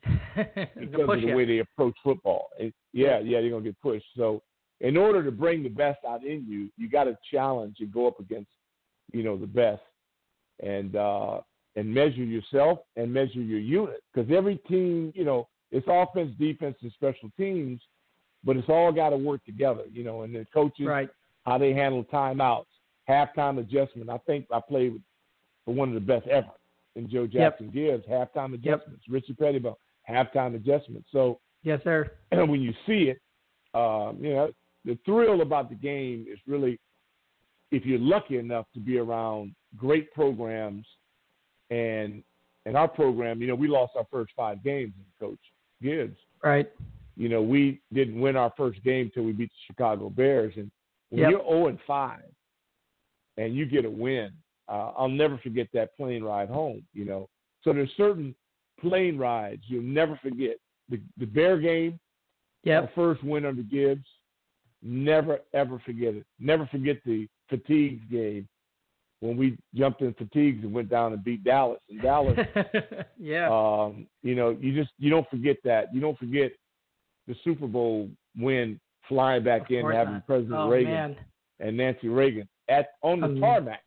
[0.36, 1.36] Because push of the it.
[1.36, 2.50] way they approach football.
[2.92, 4.06] Yeah, yeah, they're gonna get pushed.
[4.18, 4.42] So
[4.82, 8.08] in order to bring the best out in you, you got to challenge and go
[8.08, 8.50] up against,
[9.13, 9.82] you know, the best,
[10.62, 11.39] and uh,
[11.76, 14.04] and measure yourself and measure your unit.
[14.13, 17.80] Because every team, you know, it's offense, defense, and special teams,
[18.43, 19.84] but it's all got to work together.
[19.91, 21.10] You know, and the coaches, Right.
[21.45, 22.65] how they handle timeouts,
[23.10, 24.10] halftime adjustment.
[24.10, 25.02] I think I played with,
[25.65, 26.52] for one of the best ever
[26.95, 28.06] in Joe Jackson Gibbs.
[28.08, 29.76] Halftime adjustments, Richie Petitbon,
[30.10, 31.08] halftime adjustments.
[31.12, 32.12] So Yes, sir.
[32.32, 33.19] and when you see it,
[33.73, 34.52] um, you know,
[34.86, 36.80] the thrill about the game is really
[37.74, 40.86] if you're lucky enough to be around great programs
[41.70, 42.24] and
[42.66, 45.40] and our program, you know, we lost our first five games in Coach
[45.82, 46.18] Gibbs.
[46.42, 46.70] Right.
[47.18, 50.54] You know, we didn't win our first game till we beat the Chicago Bears.
[50.56, 50.72] And
[51.10, 51.32] when Yep.
[51.32, 52.22] you're 0 and 5
[53.38, 54.32] and you get a win,
[54.70, 57.28] uh, I'll never forget that plane ride home, you know.
[57.64, 58.34] So there's certain
[58.80, 60.58] plane rides you'll never forget.
[60.90, 62.00] The the Bear game,
[62.64, 62.82] Yep.
[62.84, 64.08] our first win under Gibbs.
[64.82, 66.26] Never ever forget it.
[66.40, 68.48] Never forget the fatigues game
[69.20, 71.80] when we jumped in fatigues and went down and beat Dallas.
[71.89, 72.38] And Dallas,
[73.20, 73.48] yeah.
[73.50, 75.94] um, you know, you just you don't forget that.
[75.94, 76.52] You don't forget
[77.28, 80.28] the Super Bowl win, flying back Of in, having not.
[80.28, 81.16] President oh, Reagan man.
[81.60, 83.82] and Nancy Reagan at on the Um, tarmac.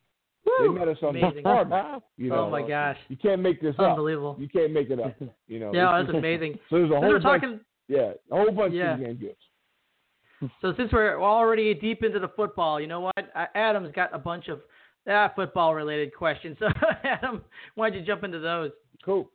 [0.46, 0.52] Woo!
[0.72, 1.35] They met us on Amazing.
[1.37, 2.02] the tarmac.
[2.16, 2.96] You know, oh my gosh.
[3.09, 3.90] you can't make this up.
[3.90, 4.37] Unbelievable.
[4.38, 5.14] You can't make it up.
[5.48, 6.59] You know, Yeah, that's amazing.
[6.70, 7.22] So there's a whole bunch.
[7.22, 8.94] talking, yeah, a whole bunch Yeah.
[8.94, 9.42] of game gifts.
[10.61, 13.31] So since we're already deep into the football, you know what?
[13.35, 14.61] Uh, Adam's got a bunch of
[15.09, 16.57] ah, football-related questions.
[16.61, 16.66] So,
[17.05, 17.42] Adam,
[17.75, 18.70] why don't you jump into those?
[19.05, 19.31] Cool.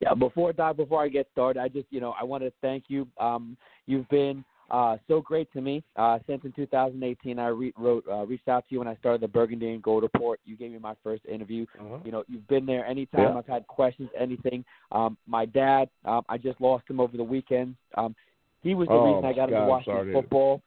[0.00, 2.84] Yeah, before Doc, before I get started, I just you know I want to thank
[2.88, 3.08] you.
[3.18, 3.56] Um,
[3.86, 7.38] you've been uh, so great to me uh, since in 2018.
[7.38, 10.02] I re- wrote uh, reached out to you when I started the Burgundy and Gold
[10.02, 10.40] Report.
[10.44, 11.66] You gave me my first interview.
[11.80, 11.98] Uh-huh.
[12.04, 13.38] You know, you've been there anytime Yeah.
[13.38, 14.64] I've had questions, anything.
[14.92, 17.76] Um, my dad, um, I just lost him over the weekend.
[17.96, 18.14] Um,
[18.64, 20.22] he was the Oh, reason I got God, into watching sorry to hear that.
[20.22, 20.62] football.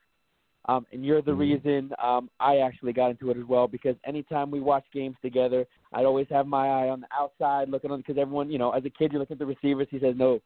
[0.69, 1.39] Um, and you're the Mhm.
[1.39, 5.65] reason um, I actually got into it as well because anytime we watch games together,
[5.93, 8.83] I'd always have my eye on the outside looking on because everyone, you know, as
[8.85, 9.87] a kid, you look at the receivers.
[9.89, 10.41] He says, no.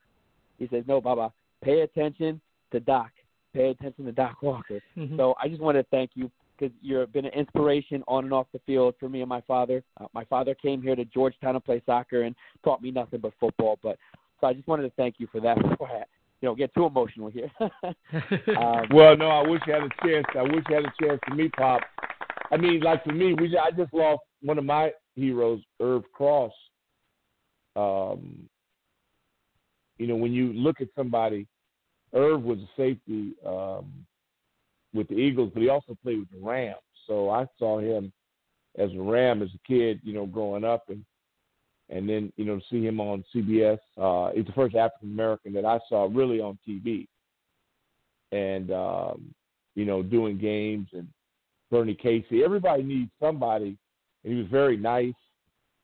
[0.59, 1.33] He says, no, Baba,
[1.63, 2.39] pay attention
[2.71, 3.11] to Doc.
[3.53, 4.79] Pay attention to Doc Walker.
[4.95, 5.17] Mhm.
[5.17, 8.45] So I just want to thank you because you've been an inspiration on and off
[8.53, 9.83] the field for me and my father.
[9.99, 13.33] Uh, my father came here to Georgetown to play soccer and taught me nothing but
[13.39, 13.79] football.
[13.81, 13.97] But
[14.39, 16.03] so I just wanted to thank you for that before I,
[16.41, 17.49] you know, get too emotional here.
[17.61, 20.25] um, Well, no, I wish you had a chance.
[20.35, 21.81] I wish you had a chance to meet Pop.
[22.51, 26.51] I mean, like for me, we I just lost one of my heroes, Irv Cross.
[27.75, 28.49] Um,
[29.97, 31.47] you know, when you look at somebody,
[32.13, 34.05] Irv was a safety um,
[34.93, 36.75] with the Eagles, but he also played with the Rams.
[37.07, 38.11] So I saw him
[38.77, 41.05] as a Ram as a kid, you know, growing up, and
[41.91, 43.79] and then you know to see him on CBS.
[43.97, 47.07] Uh, he's the first African American that I saw really on TV
[48.31, 49.33] and um,
[49.75, 51.07] you know doing games and
[51.69, 52.43] Bernie Casey.
[52.43, 53.77] Everybody needs somebody,
[54.23, 55.13] and he was very nice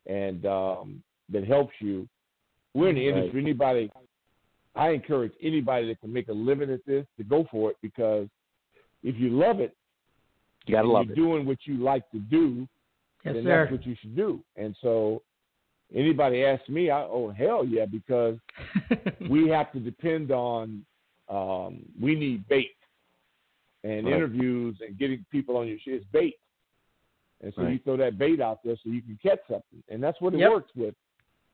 [0.06, 2.08] and um, that helps you.
[2.74, 3.18] We're in the Right.
[3.18, 3.42] industry.
[3.42, 3.92] Anybody,
[4.76, 8.28] I encourage anybody that can make a living at this to go for it because
[9.04, 9.76] if you love it,
[10.66, 11.16] you gotta and love you're it.
[11.16, 12.68] doing what you like to do,
[13.26, 13.64] yes, then sir.
[13.64, 14.42] that's what you should do.
[14.56, 15.22] And so,
[15.94, 18.38] anybody asks me, I, oh hell yeah, because
[19.28, 20.86] we have to depend on
[21.30, 22.72] um, we need bait
[23.84, 24.14] and Right.
[24.16, 26.36] interviews and getting people on your shit is bait.
[27.42, 29.84] And so you throw that bait out there so you can catch something.
[29.90, 30.50] And that's what it Yep.
[30.50, 30.96] works with.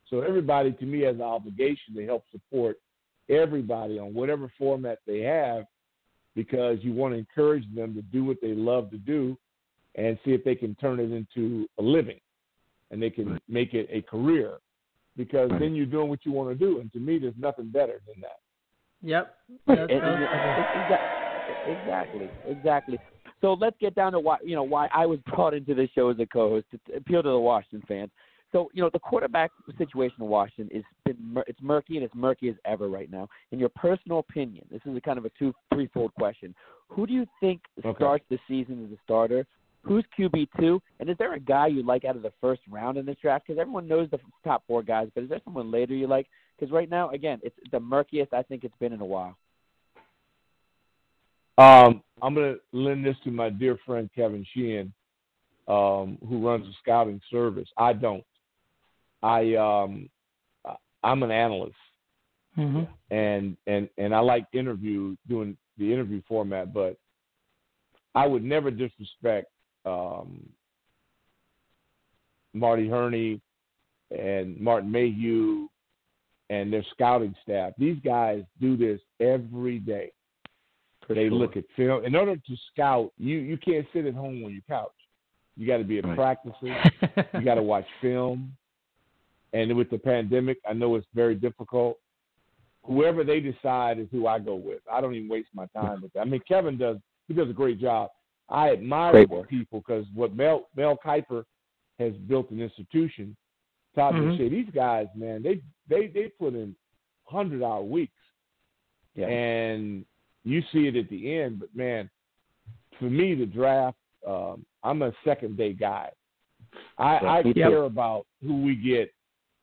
[0.09, 2.77] So everybody to me has an obligation to help support
[3.29, 5.65] everybody on whatever format they have
[6.35, 9.37] because you want to encourage them to do what they love to do
[9.95, 12.19] and see if they can turn it into a living
[12.93, 13.41] and they can Right.
[13.49, 14.59] make it a career
[15.17, 15.59] because Right.
[15.59, 16.79] then you're doing what you want to do.
[16.79, 18.39] And to me, there's nothing better than that.
[19.01, 19.35] yep.
[19.67, 20.65] Right, and- and-
[21.65, 22.99] exactly, exactly.
[23.41, 26.09] So let's get down to why you know why I was brought into this show
[26.09, 28.11] as a co-host to to appeal to the Washington fans.
[28.53, 32.47] So you know the quarterback situation in Washington is been it's murky and it's murky
[32.49, 33.27] as ever right now.
[33.51, 36.55] In your personal opinion, this is a kind of a two threefold question.
[36.89, 37.95] Who do you think Okay.
[37.97, 39.45] starts the season as a starter?
[39.83, 40.81] Who's QB two?
[40.99, 43.45] And is there a guy you like out of the first round in this draft?
[43.47, 46.27] Because everyone knows the top four guys, but is there someone later you like?
[46.57, 49.37] Because right now, again, it's the murkiest I think it's been in a while.
[51.57, 54.91] Um, I'm going to lend this to my dear friend Kevin Sheehan,
[55.67, 57.67] um, who runs a scouting service.
[57.77, 58.23] I don't.
[59.21, 60.09] I um,
[60.65, 61.75] I- I'm an analyst,
[62.57, 62.83] Mm-hmm.
[63.13, 66.97] and and and I like interview doing the interview format, but
[68.13, 69.47] I would never disrespect
[69.85, 70.47] um,
[72.53, 73.41] Marty Hurney
[74.11, 75.67] and Martin Mayhew
[76.49, 77.73] and their scouting staff.
[77.77, 80.11] These guys do this every day.
[81.09, 82.05] they look at film.
[82.05, 84.91] In order to scout, you you can't sit at home on your couch.
[85.55, 86.15] You got to be at Right.
[86.15, 86.71] practices.
[87.33, 88.55] you got to watch film.
[89.53, 91.99] And with the pandemic, I know it's very difficult.
[92.85, 94.79] Whoever they decide is who I go with.
[94.91, 96.21] I don't even waste my time with that.
[96.21, 98.09] I mean, Kevin does he does a great job.
[98.49, 101.43] I admire these people because what Mel Mel Kiper
[101.99, 103.35] has built an institution.
[103.95, 104.37] Todd Mhm.
[104.37, 106.75] mm these guys, man, they they they put in
[107.25, 108.19] hundred hour weeks
[109.15, 109.27] Yeah.
[109.27, 110.05] and
[110.43, 111.59] you see it at the end.
[111.59, 112.09] But man,
[112.99, 116.11] for me, the draft, um, I'm a second day guy.
[116.97, 119.13] I, Yeah, I me care about who we get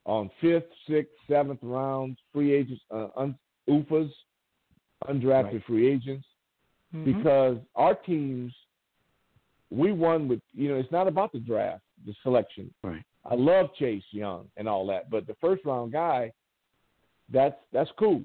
[0.07, 3.37] on fifth, sixth, seventh rounds, free agents, uh, un,
[3.69, 4.11] UFAs,
[5.09, 5.64] undrafted Right.
[5.64, 6.27] free agents,
[6.95, 7.05] Mhm.
[7.05, 8.55] because our teams,
[9.70, 12.72] we won with you know it's not about the draft, the selection.
[12.83, 13.02] Right.
[13.24, 16.33] I love Chase Young and all that, but the first round guy,
[17.33, 18.22] that's that's cool.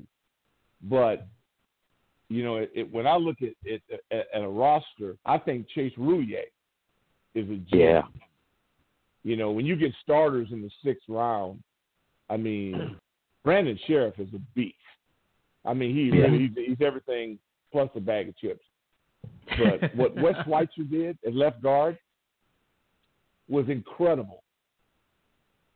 [0.84, 1.28] But
[2.30, 3.82] you know, it, it, when I look at, it
[4.12, 6.44] at at a roster, I think Chase Roullier
[7.36, 7.80] is a gem.
[7.80, 8.02] Yeah.
[9.24, 11.62] You know, when you get starters in the sixth round,
[12.30, 12.96] I mean,
[13.44, 14.76] Brandon Scherff is a beast.
[15.66, 16.26] I mean, he Yeah.
[16.26, 17.38] really, he's, he's everything
[17.72, 18.64] plus a bag of chips.
[19.58, 21.98] But what Wes Schweitzer did at left guard
[23.48, 24.44] was incredible.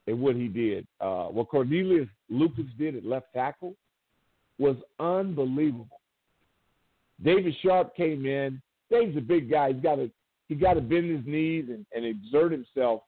[0.07, 3.75] And what he did, uh, what Cornelius Lucas did at left tackle
[4.57, 6.01] was unbelievable.
[7.23, 8.61] David Sharpe came in.
[8.89, 9.73] Dave's a big guy.
[9.73, 10.09] He's got to
[10.47, 13.03] he got to bend his knees and, and exert himself,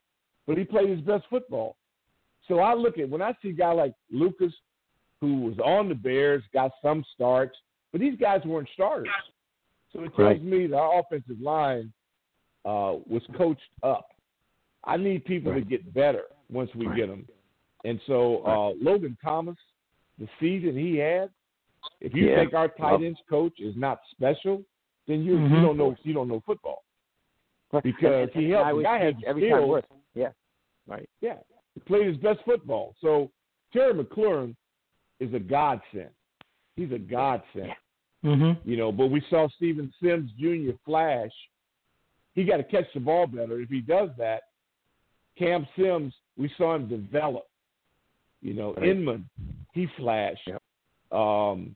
[0.45, 1.75] but he played his best football.
[2.47, 4.53] So I look at when I see a guy like Lucas,
[5.21, 7.57] who was on the Bears, got some starts,
[7.91, 9.07] but these guys weren't starters.
[9.93, 10.43] So it tells Right.
[10.43, 11.91] me that our offensive line
[12.63, 14.07] uh, was coached up.
[14.83, 16.95] I need people to get better once we Right.
[16.95, 17.27] get them.
[17.85, 19.57] And so uh, Logan Thomas,
[20.19, 21.31] the season he had,
[21.99, 22.35] if you Yeah.
[22.37, 24.63] think our tight ends coach is not special,
[25.07, 25.61] then you you Mhm.
[25.63, 26.83] don't know you don't know football.
[27.81, 29.83] Because And- he helped- I the guy had every time skills.
[30.13, 30.31] Yeah.
[30.85, 31.09] Right.
[31.21, 31.39] Yeah,
[31.73, 32.95] he played his best football.
[32.99, 33.31] So
[33.73, 34.55] Terry McLaurin
[35.19, 36.11] is a godsend.
[36.75, 37.67] He's a godsend.
[37.67, 37.73] Yeah.
[38.23, 38.69] Mm-hmm.
[38.69, 40.71] You know, but we saw Steven Sims Jr.
[40.85, 41.31] flash.
[42.35, 43.59] He got to catch the ball better.
[43.59, 44.43] If he does that,
[45.37, 47.45] Cam Sims, we saw him develop.
[48.41, 48.89] You know, Right.
[48.89, 49.27] Inman,
[49.73, 50.47] he flashed.
[50.47, 50.61] Yep.
[51.11, 51.75] Um,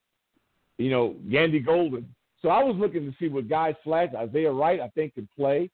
[0.77, 2.13] you know, Gandy Golden.
[2.41, 4.09] So I was looking to see what guys flash.
[4.15, 5.69] Isaiah Wright, I think, can play,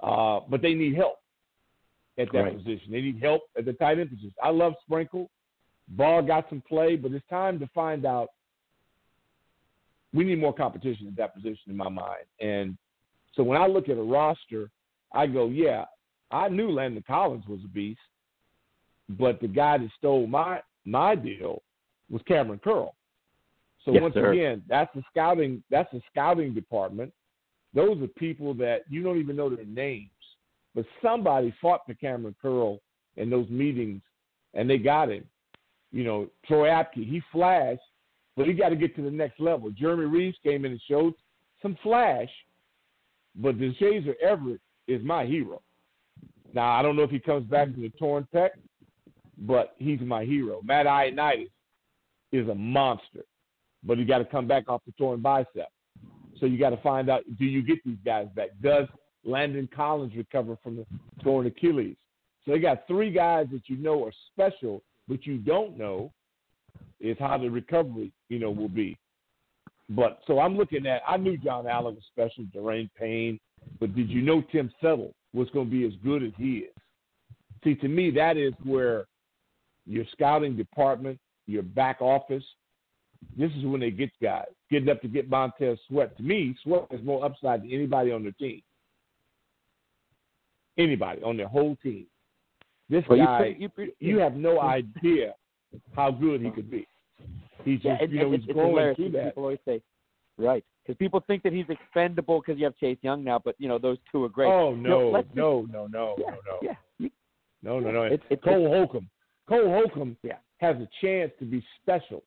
[0.00, 1.16] uh, but they need help
[2.18, 2.56] at that Right.
[2.56, 2.92] position.
[2.92, 4.34] They need help at the tight end position.
[4.42, 5.30] I love Sprinkle.
[5.88, 8.30] Ball got some play, but it's time to find out.
[10.14, 12.24] We need more competition at that position in my mind.
[12.40, 12.76] And
[13.34, 14.70] so when I look at a roster,
[15.12, 15.84] I go, yeah,
[16.30, 18.00] I knew Landon Collins was a beast,
[19.08, 21.62] but the guy that stole my my deal
[22.10, 22.94] was Kamren Curl.
[23.84, 24.32] So Yes, once sir.
[24.32, 27.12] again, that's the scouting that's the scouting department.
[27.74, 30.10] Those are people that you don't even know their names.
[30.74, 32.80] But somebody fought for Kamren Curl
[33.16, 34.02] in those meetings
[34.54, 35.24] and they got him.
[35.90, 37.80] You know, Troy Apke, he flashed,
[38.36, 39.70] but he got to get to the next level.
[39.70, 41.14] Jeremy Reaves came in and showed
[41.60, 42.28] some flash,
[43.36, 45.60] but Deshazor Everett is my hero.
[46.54, 48.50] Now, I don't know if he comes back from the torn pec,
[49.38, 50.60] but he's my hero.
[50.62, 51.50] Matt Ioannidis
[52.32, 53.24] is a monster,
[53.82, 55.68] but he got to come back off the torn bicep.
[56.38, 58.50] So you got to find out, do you get these guys back?
[58.62, 58.86] Does
[59.24, 60.86] Landon Collins recover from the
[61.22, 61.96] torn Achilles?
[62.44, 66.12] So they got three guys that you know are special, but you don't know
[67.00, 68.96] is how the recovery, you know, will be.
[69.90, 71.02] But so I'm looking at.
[71.06, 73.38] I knew John Allen was special, Daron Payne,
[73.80, 76.74] but did you know Tim Settle was going to be as good as he is?
[77.64, 79.04] See, to me, that is where
[79.86, 82.44] your scouting department, your back office,
[83.36, 86.16] this is when they get guys getting up to get Montez Sweat.
[86.16, 88.62] To me, Sweat has more upside than anybody on their team.
[90.78, 92.06] Anybody on their whole team.
[92.88, 95.34] This Well, you guy, think- you, you have no idea
[95.94, 96.86] how good he could be.
[97.64, 99.24] He's Yeah, just—you know, and he's growing through that.
[99.26, 99.80] People always say,
[100.38, 103.68] right, because people think that he's expendable because you have Chase Young now, but you
[103.68, 104.48] know those two are great.
[104.48, 107.10] Oh You know, no, no, no, no, yeah, no, no, yeah, you-
[107.62, 108.04] no, no, no.
[108.06, 109.08] It's- it's- Cole Holcomb.
[109.48, 110.38] Cole Holcomb Yeah.
[110.58, 112.22] has a chance to be special.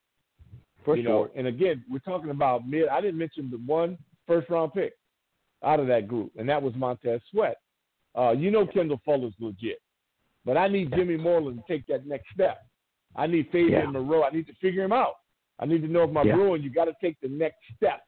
[0.84, 1.12] for you sure.
[1.26, 2.88] know, and again, we're talking about mid.
[2.90, 4.94] I didn't mention the one first round pick
[5.64, 7.58] out of that group, and that was Montez Sweat.
[8.14, 9.82] Uh, you know, Kendall Fuller's legit,
[10.46, 12.68] but I need Jimmy Moreland to take that next step.
[13.16, 13.86] I need Fabian Yeah.
[13.88, 14.24] Moreau.
[14.24, 15.16] I need to figure him out.
[15.60, 16.36] I need to know if my Yeah.
[16.36, 18.06] Bruin, you got to take the next step.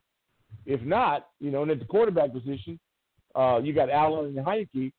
[0.66, 2.80] If not, you know, and at the quarterback position,
[3.36, 4.92] uh, you got Allen and Heinicke,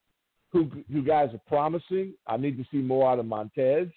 [0.51, 2.15] who who guys are promising.
[2.27, 3.89] I need to see more out of Montez,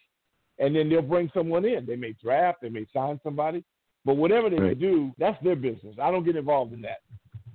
[0.60, 1.86] and then they'll bring someone in.
[1.86, 3.64] They may draft, they may sign somebody,
[4.04, 4.80] but whatever they Right.
[4.80, 5.96] do, that's their business.
[6.00, 7.02] I don't get involved in that.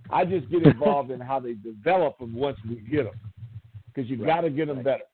[0.08, 3.20] I just get involved in how they develop them once we get them,
[3.88, 4.84] because you Right, got to get them right.
[4.84, 5.04] better.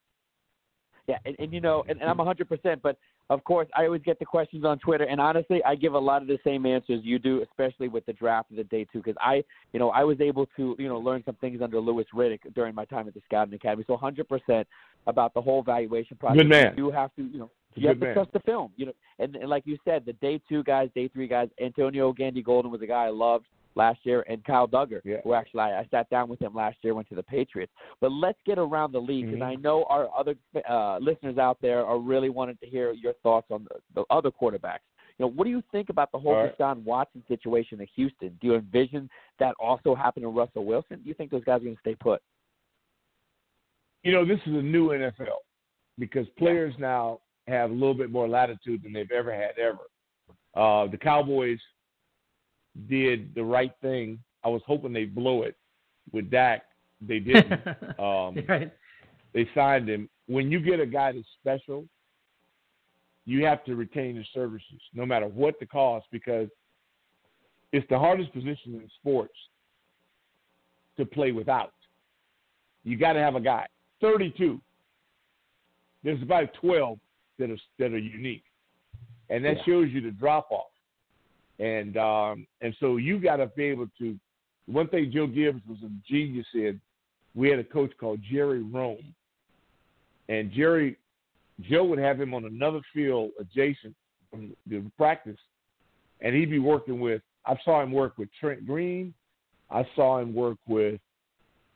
[1.08, 2.96] Yeah, and, and you know, and, and I'm 100%, but
[3.32, 6.22] of course, I always get the questions on Twitter, and honestly, I give a lot
[6.22, 9.16] of the same answers you do, especially with the draft of the day two, because
[9.20, 12.40] I, you know, I was able to, you know, learn some things under Louis Riddick
[12.54, 13.84] during my time at the Scouting Academy.
[13.86, 14.64] So 100%
[15.06, 16.38] about the whole valuation process.
[16.38, 16.74] Good man.
[16.76, 18.14] You have to, you know, you have to man.
[18.14, 21.08] trust the film, you know, and, and like you said, the day two guys, day
[21.08, 25.00] three guys, Antonio Gandy Golden was a guy I loved last year, and Kyle Dugger,
[25.04, 25.18] Yeah.
[25.24, 27.72] who actually I, I sat down with him last year, went to the Patriots.
[28.00, 29.46] But let's get around the league because Mhm.
[29.46, 30.34] I know our other
[30.68, 34.30] uh, listeners out there are really wanting to hear your thoughts on the, the other
[34.30, 34.80] quarterbacks.
[35.18, 36.58] You know, what do you think about the whole All right.
[36.58, 38.36] Deshaun Watson situation in Houston?
[38.40, 39.08] Do you envision
[39.38, 41.00] that also happening to Russell Wilson?
[41.02, 42.22] Do you think those guys are going to stay put?
[44.04, 45.38] you know, this is a new NFL
[45.98, 49.78] because players now have a little bit more latitude than they've ever had ever.
[50.54, 51.60] Uh, the Cowboys
[52.88, 54.18] did the right thing.
[54.44, 55.56] I was hoping they'd blow it
[56.12, 56.62] with Dak.
[57.00, 57.52] They didn't.
[57.98, 58.72] um, right.
[59.34, 60.08] they signed him.
[60.26, 61.84] When you get a guy that's special,
[63.24, 66.48] you have to retain his services, no matter what the cost, because
[67.72, 69.34] it's the hardest position in sports
[70.96, 71.72] to play without.
[72.84, 73.66] You got to have a guy.
[74.00, 74.60] Thirty-two.
[76.02, 76.98] There's about twelve
[77.38, 78.44] that are that are unique,
[79.30, 79.62] and that Yeah.
[79.64, 80.71] shows you the drop off.
[81.62, 84.18] And um, and so you got to be able to.
[84.66, 86.80] One thing Joe Gibbs was a genius in.
[87.34, 89.14] We had a coach called Jerry Rhome,
[90.28, 90.96] and Jerry,
[91.60, 93.94] Joe would have him on another field adjacent
[94.30, 95.38] from the practice,
[96.20, 97.22] and he'd be working with.
[97.46, 99.14] I saw him work with Trent Green.
[99.70, 101.00] I saw him work with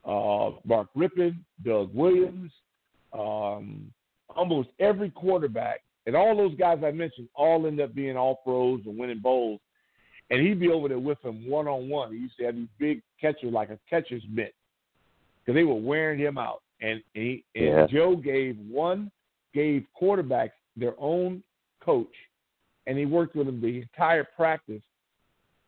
[0.05, 2.51] uh, Mark Rypien, Doug Williams,
[3.13, 3.93] um,
[4.35, 8.81] almost every quarterback, and all those guys I mentioned all end up being all pros
[8.85, 9.61] and winning bowls.
[10.31, 12.13] And he'd be over there with them one on one.
[12.13, 14.55] He used to have these big catchers like a catcher's mitt
[15.41, 16.63] because they were wearing him out.
[16.81, 17.87] And and, he, and Yeah.
[17.87, 19.11] Joe gave one
[19.55, 21.43] gave quarterbacks their own
[21.81, 22.13] coach,
[22.87, 24.83] and he worked with them the entire practice.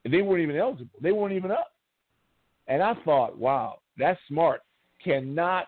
[0.05, 0.99] And they weren't even eligible.
[1.01, 1.73] They weren't even up.
[2.67, 4.61] And I thought, wow, that's smart.
[5.03, 5.67] Cannot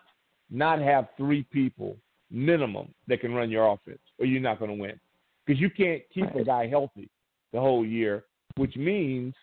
[0.51, 1.97] not have three people
[2.30, 4.99] minimum that can run your offense, or you're not going to win.
[5.47, 7.09] Because you can't keep a guy healthy
[7.53, 8.24] the whole year,
[8.61, 9.34] which means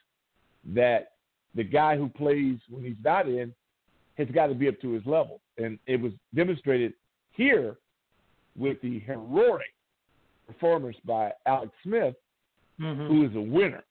[0.75, 1.13] that
[1.55, 3.51] the guy who plays when he's not in
[4.15, 5.41] has got to be up to his level.
[5.57, 6.93] And it was demonstrated
[7.31, 7.77] here
[8.55, 9.73] with the heroic
[10.45, 12.15] performance by Alex Smith,
[12.79, 13.07] Mhm.
[13.07, 13.83] who is a winner.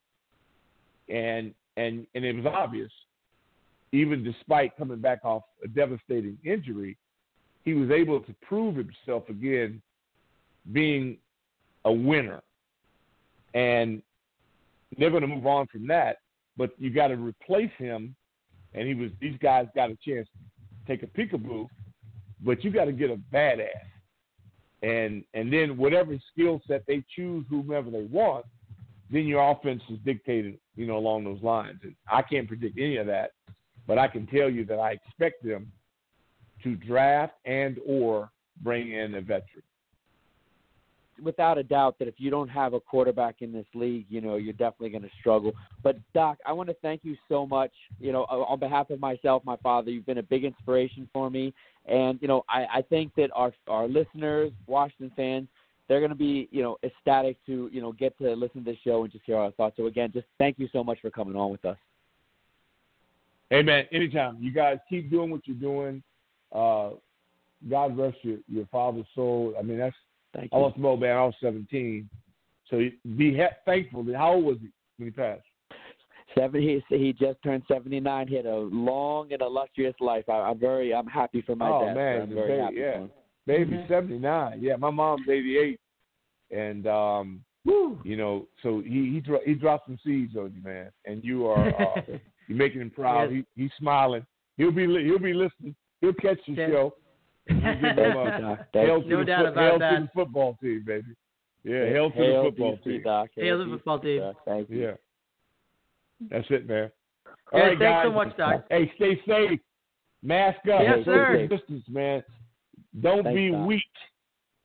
[1.09, 2.93] And and and it was obvious,
[3.91, 6.97] even despite coming back off a devastating injury,
[7.65, 9.83] he was able to prove himself again
[10.73, 11.19] being
[11.85, 12.43] a winner.
[13.55, 14.03] And
[14.99, 16.19] they're going to move on from that,
[16.57, 18.15] but you got to replace him.
[18.75, 21.67] And he was these guys got a chance to take a peekaboo,
[22.43, 23.69] but you got to get a badass.
[24.83, 28.45] And and then whatever skill set they choose, whomever they want,
[29.11, 31.79] then your offense is dictated, you know, along those lines.
[31.83, 33.31] And I can't predict any of that,
[33.87, 35.73] but I can tell you that I expect them
[36.63, 38.31] to draft and or
[38.63, 39.63] bring in a veteran.
[41.23, 44.37] Without a doubt that if you don't have a quarterback in this league, you know,
[44.37, 45.53] you're definitely going to struggle.
[45.83, 47.73] But Doc, I want to thank you so much.
[48.01, 51.55] You know, on behalf of myself, my father, you've been a big inspiration for me.
[51.87, 55.49] And you know, I, I think that our our listeners, Washington fans,
[55.89, 58.79] they're going to be you know ecstatic to you know get to listen to the
[58.85, 59.77] show and just hear our thoughts.
[59.77, 61.79] So again, just thank you so much for coming on with us.
[63.51, 64.39] Hey man, anytime.
[64.41, 66.03] You guys keep doing what you're doing.
[66.53, 66.91] Uh,
[67.71, 69.55] God rest your, your father's soul.
[69.59, 69.97] I mean, that's
[70.37, 70.63] Thank I you.
[70.63, 71.17] lost Mo man.
[71.17, 72.09] I was 17,
[72.71, 72.81] so
[73.17, 74.05] be ha- thankful.
[74.05, 74.69] That, how old was he
[74.99, 75.43] when he passed?
[76.37, 76.85] Seventy.
[76.91, 78.29] He just turned seventy nine.
[78.29, 80.25] He had a long and illustrious life.
[80.29, 80.93] I, I'm very.
[80.93, 81.95] I'm happy for my Oh, dad.
[81.95, 82.93] man, I'm very day- happy yeah.
[82.93, 83.11] for him.
[83.47, 83.89] baby, Mhm.
[83.89, 84.59] 79.
[84.61, 85.81] Yeah, my mom's 88,
[86.51, 87.99] and um, Woo.
[88.05, 91.47] you know, so he he dro- he dropped some seeds on you, man, and you
[91.47, 92.01] are uh,
[92.49, 93.33] you're making him proud.
[93.33, 93.45] Yes.
[93.57, 94.27] He he's smiling.
[94.59, 95.75] He'll be li- he'll be listening.
[96.03, 96.67] He'll catch the Yeah.
[96.69, 96.95] show.
[97.49, 98.59] We'll give him Thank a you, Doc.
[98.73, 99.03] Hail you.
[99.05, 99.91] to No the doubt foot- about hail that.
[99.99, 101.07] to the football team, baby.
[101.65, 103.03] Yeah, hail to the football to you, team.
[103.05, 103.29] Doc.
[103.37, 104.21] Hail to to the football team.
[104.21, 104.37] Doc.
[104.45, 104.83] Thank you.
[104.83, 104.93] Yeah,
[106.31, 106.91] that's it, man.
[107.27, 108.65] Yeah, All right, thanks so much, Doc.
[108.71, 109.61] Hey, stay safe.
[110.23, 110.81] Mask up.
[110.83, 111.47] Yes, Social sir.
[111.49, 112.23] Distance, man.
[113.01, 113.67] Don't Thanks, be Doc.
[113.67, 113.83] weak.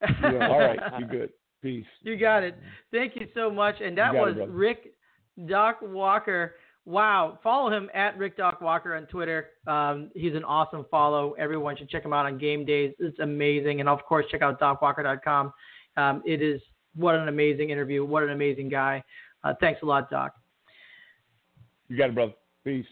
[0.24, 1.30] Yeah, all right, you good.
[1.62, 1.86] Peace.
[2.02, 2.58] You got it.
[2.92, 3.76] Thank you so much.
[3.82, 4.50] And that You got it, was.
[4.50, 4.94] Rick
[5.48, 6.56] Doc Walker.
[6.86, 7.38] Wow.
[7.44, 9.50] Follow him at Rick Doc Walker on Twitter.
[9.68, 11.34] Um, he's an awesome follow.
[11.34, 12.94] Everyone should check him out on game days.
[13.00, 13.80] It's amazing.
[13.80, 15.54] And of course, check out docwalker.com.
[15.98, 16.62] Um, it is
[16.96, 18.04] what an amazing interview.
[18.04, 19.04] What an amazing guy.
[19.44, 20.34] Uh, thanks a lot, Doc.
[21.88, 22.34] You got it, brother.
[22.64, 22.86] Peace.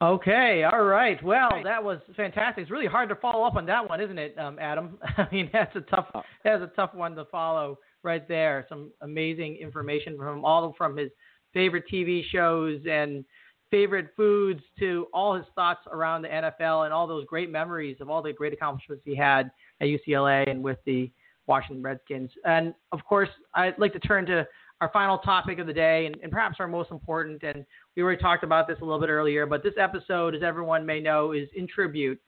[0.00, 1.20] Okay, all right.
[1.24, 2.62] Well, that was fantastic.
[2.62, 4.96] It's really hard to follow up on that one, isn't it, um, Adam?
[5.16, 6.22] I mean, that's a tough Oh.
[6.44, 8.64] that's a tough one to follow right there.
[8.68, 11.10] Some amazing information from him, all from his
[11.52, 13.24] favorite TV shows and
[13.70, 18.08] favorite foods to all his thoughts around the NFL and all those great memories of
[18.08, 21.10] all the great accomplishments he had at UCLA and with the
[21.46, 22.30] Washington Redskins.
[22.44, 24.46] And of course, I'd like to turn to
[24.80, 27.42] our final topic of the day and, and perhaps our most important.
[27.42, 27.64] And
[27.96, 31.00] we already talked about this a little bit earlier, but this episode, as everyone may
[31.00, 32.20] know, is in tribute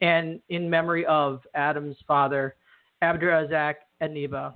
[0.00, 2.54] and in memory of Adam's father,
[3.02, 4.54] Abderrazak Aniba.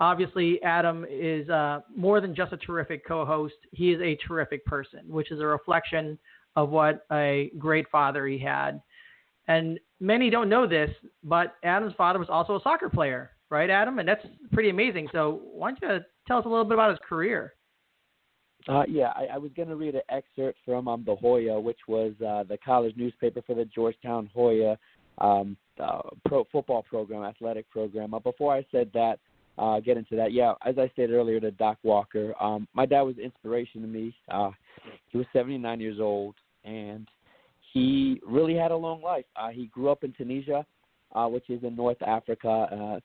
[0.00, 4.64] Obviously, Adam is uh, more than just a terrific co host, he is a terrific
[4.64, 6.18] person, which is a reflection
[6.56, 8.80] of what a great father he had.
[9.46, 10.90] And many don't know this,
[11.22, 13.98] but Adam's father was also a soccer player, right, Adam?
[13.98, 15.08] And that's pretty amazing.
[15.12, 17.54] So, why don't you tell us a little bit about his career?
[18.68, 21.78] Uh, yeah, I, I was going to read an excerpt from um, the Hoya, which
[21.88, 24.78] was uh, the college newspaper for the Georgetown Hoya
[25.18, 28.14] um, uh, pro football program, athletic program.
[28.14, 29.18] Uh, before I said that,
[29.60, 30.32] uh, get into that.
[30.32, 34.14] Yeah, as I stated earlier to Doc Walker, um, my dad was inspiration to me.
[34.30, 34.50] Uh,
[35.08, 36.34] he was 79 years old,
[36.64, 37.06] and
[37.72, 39.26] he really had a long life.
[39.36, 40.64] Uh, he grew up in Tunisia,
[41.14, 42.48] uh, which is in North Africa.
[42.72, 43.00] Uh,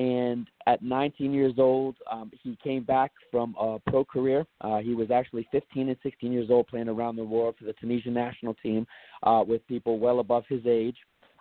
[0.00, 4.46] and at 19 years old, um, he came back from a pro career.
[4.60, 7.72] Uh, he was actually 15 and 16 years old, playing around the world for the
[7.74, 8.86] Tunisian national team
[9.24, 10.96] uh, with people well above his age.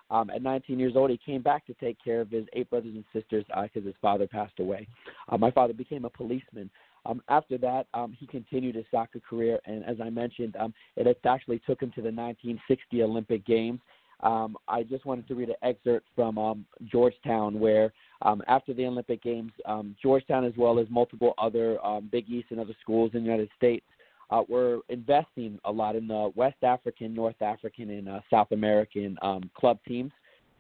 [0.10, 2.94] Um, at 19 years old, he came back to take care of his eight brothers
[2.96, 4.88] and sisters because his father passed away.
[5.30, 6.70] Uh, my father became a policeman.
[7.06, 11.18] Um, after that, um, he continued his soccer career, and as I mentioned, um, it
[11.26, 13.80] actually took him to the 1960 Olympic Games.
[14.22, 17.94] Um, I just wanted to read an excerpt from um, Georgetown, where
[18.24, 22.48] um, after the Olympic Games, um, Georgetown, as well as multiple other um, Big East
[22.50, 23.86] and other schools in the United States,
[24.30, 29.18] uh, were investing a lot in the West African, North African, and uh, South American
[29.22, 30.12] um, club teams,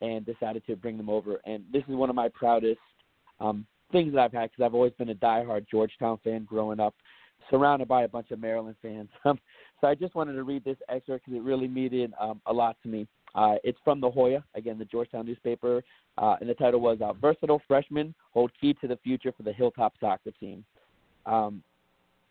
[0.02, 1.40] and decided to bring them over.
[1.46, 2.80] And this is one of my proudest
[3.40, 6.96] um, things that I've had because I've always been a diehard Georgetown fan growing up,
[7.50, 9.10] surrounded by a bunch of Maryland fans.
[9.24, 9.38] so
[9.84, 12.90] I just wanted to read this excerpt because it really meant um, a lot to
[12.90, 13.08] me.
[13.36, 15.84] Uh, it's from the Hoya, again, the Georgetown newspaper,
[16.18, 19.54] uh, and the title was uh, Versatile Freshmen Hold Key to the Future for the
[19.54, 20.66] Hilltop Soccer Team.
[21.26, 21.62] Um,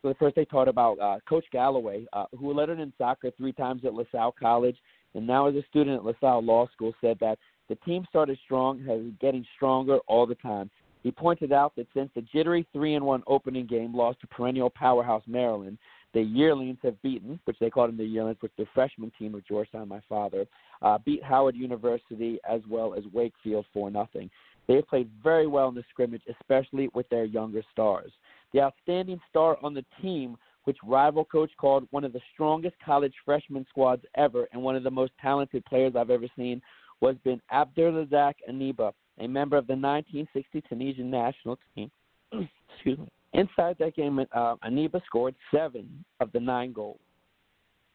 [0.07, 3.85] so first they taught about uh, Coach Galloway, uh, who lettered in soccer three times
[3.85, 4.77] at LaSalle College,
[5.15, 8.79] and now as a student at LaSalle Law School, said that the team started strong,
[8.79, 10.71] has been getting stronger all the time.
[11.03, 14.71] He pointed out that since the jittery three and one opening game lost to perennial
[14.71, 15.77] powerhouse Maryland,
[16.15, 19.45] the yearlings have beaten, which they called them the yearlings, which the freshman team of
[19.45, 20.47] Georgetown, my father,
[20.83, 24.31] uh, beat Howard University as well as Wakefield for nothing.
[24.69, 28.13] They have played very well in the scrimmage, especially with their younger stars.
[28.53, 33.15] The outstanding star on the team, which rival coach called one of the strongest college
[33.25, 36.61] freshman squads ever and one of the most talented players I've ever seen,
[37.01, 41.91] was bin Abderrazak Aniba, a member of the 1960 Tunisian national team.
[42.75, 43.09] Excuse me.
[43.33, 47.01] Inside that game, uh, Aniba scored seven of the nine goals.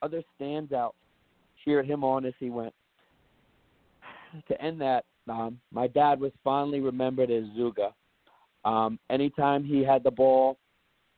[0.02, 0.94] Other standouts
[1.64, 2.74] cheered him on as he went.
[4.48, 7.92] To end that, um, my dad was fondly remembered as Zuga.
[8.66, 10.58] Um, anytime he had the ball,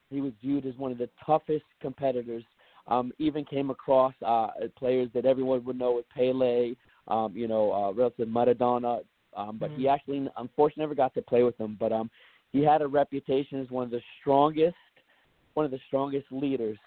[0.09, 2.43] he was viewed as one of the toughest competitors.
[2.87, 6.73] Um, even came across uh, players that everyone would know as Pele,
[7.07, 9.01] um, you know, uh, relative Maradona,
[9.35, 11.77] um, but he actually, unfortunately, never got to play with them.
[11.79, 12.09] But um,
[12.51, 14.75] he had a reputation as one of the strongest,
[15.53, 16.77] one of the strongest leaders.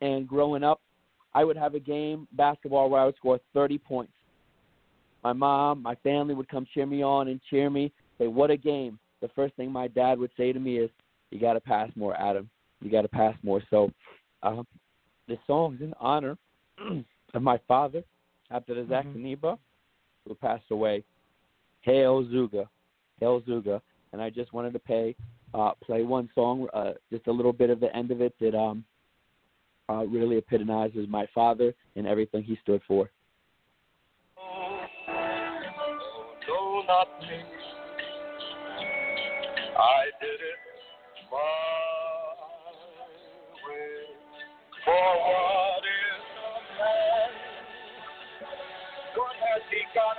[0.00, 0.80] And growing up,
[1.34, 4.12] I would have a game basketball where I would score 30 points.
[5.24, 7.92] My mom, my family would come cheer me on and cheer me.
[8.22, 10.90] Say, "What a game!" The first thing my dad would say to me is,
[11.32, 12.48] "You got to pass more, Adam.
[12.80, 13.90] You got to pass more." So,
[14.44, 14.62] uh,
[15.26, 16.38] this song is in honor
[17.34, 18.04] of my father,
[18.52, 19.16] Abderrazak Mhm.
[19.16, 19.58] Aniba,
[20.24, 21.02] who passed away
[21.80, 22.68] Hail Zuga,
[23.18, 25.16] Hail Zuga, and I just wanted to pay
[25.52, 28.54] uh, play one song, uh, just a little bit of the end of it that
[28.54, 28.84] um,
[29.88, 33.10] uh, really epitomizes my father and everything he stood for.
[36.46, 37.61] No, not me.
[39.76, 40.60] I did it
[41.30, 41.38] my
[43.64, 44.04] way.
[44.84, 47.30] For what is a man?
[49.16, 50.16] What has he got?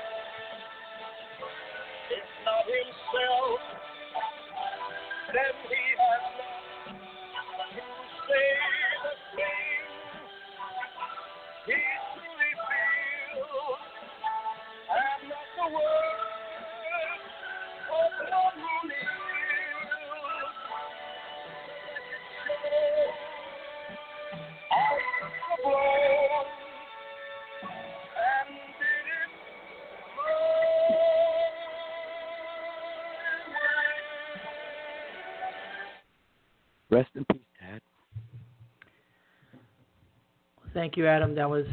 [40.94, 41.34] Thank you, Adam.
[41.34, 41.66] That was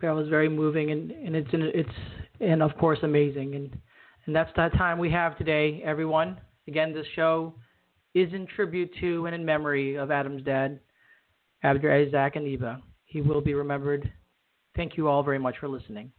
[0.00, 1.90] that was very moving, and and it's it's
[2.40, 3.78] and of course amazing, and
[4.24, 6.40] and that's the time we have today, everyone.
[6.66, 7.54] Again, this show
[8.14, 10.80] is in tribute to and in memory of Adam's dad,
[11.64, 12.80] Abderrazak Aniba.
[13.04, 14.10] He will be remembered.
[14.74, 16.10] Thank you all very much for listening.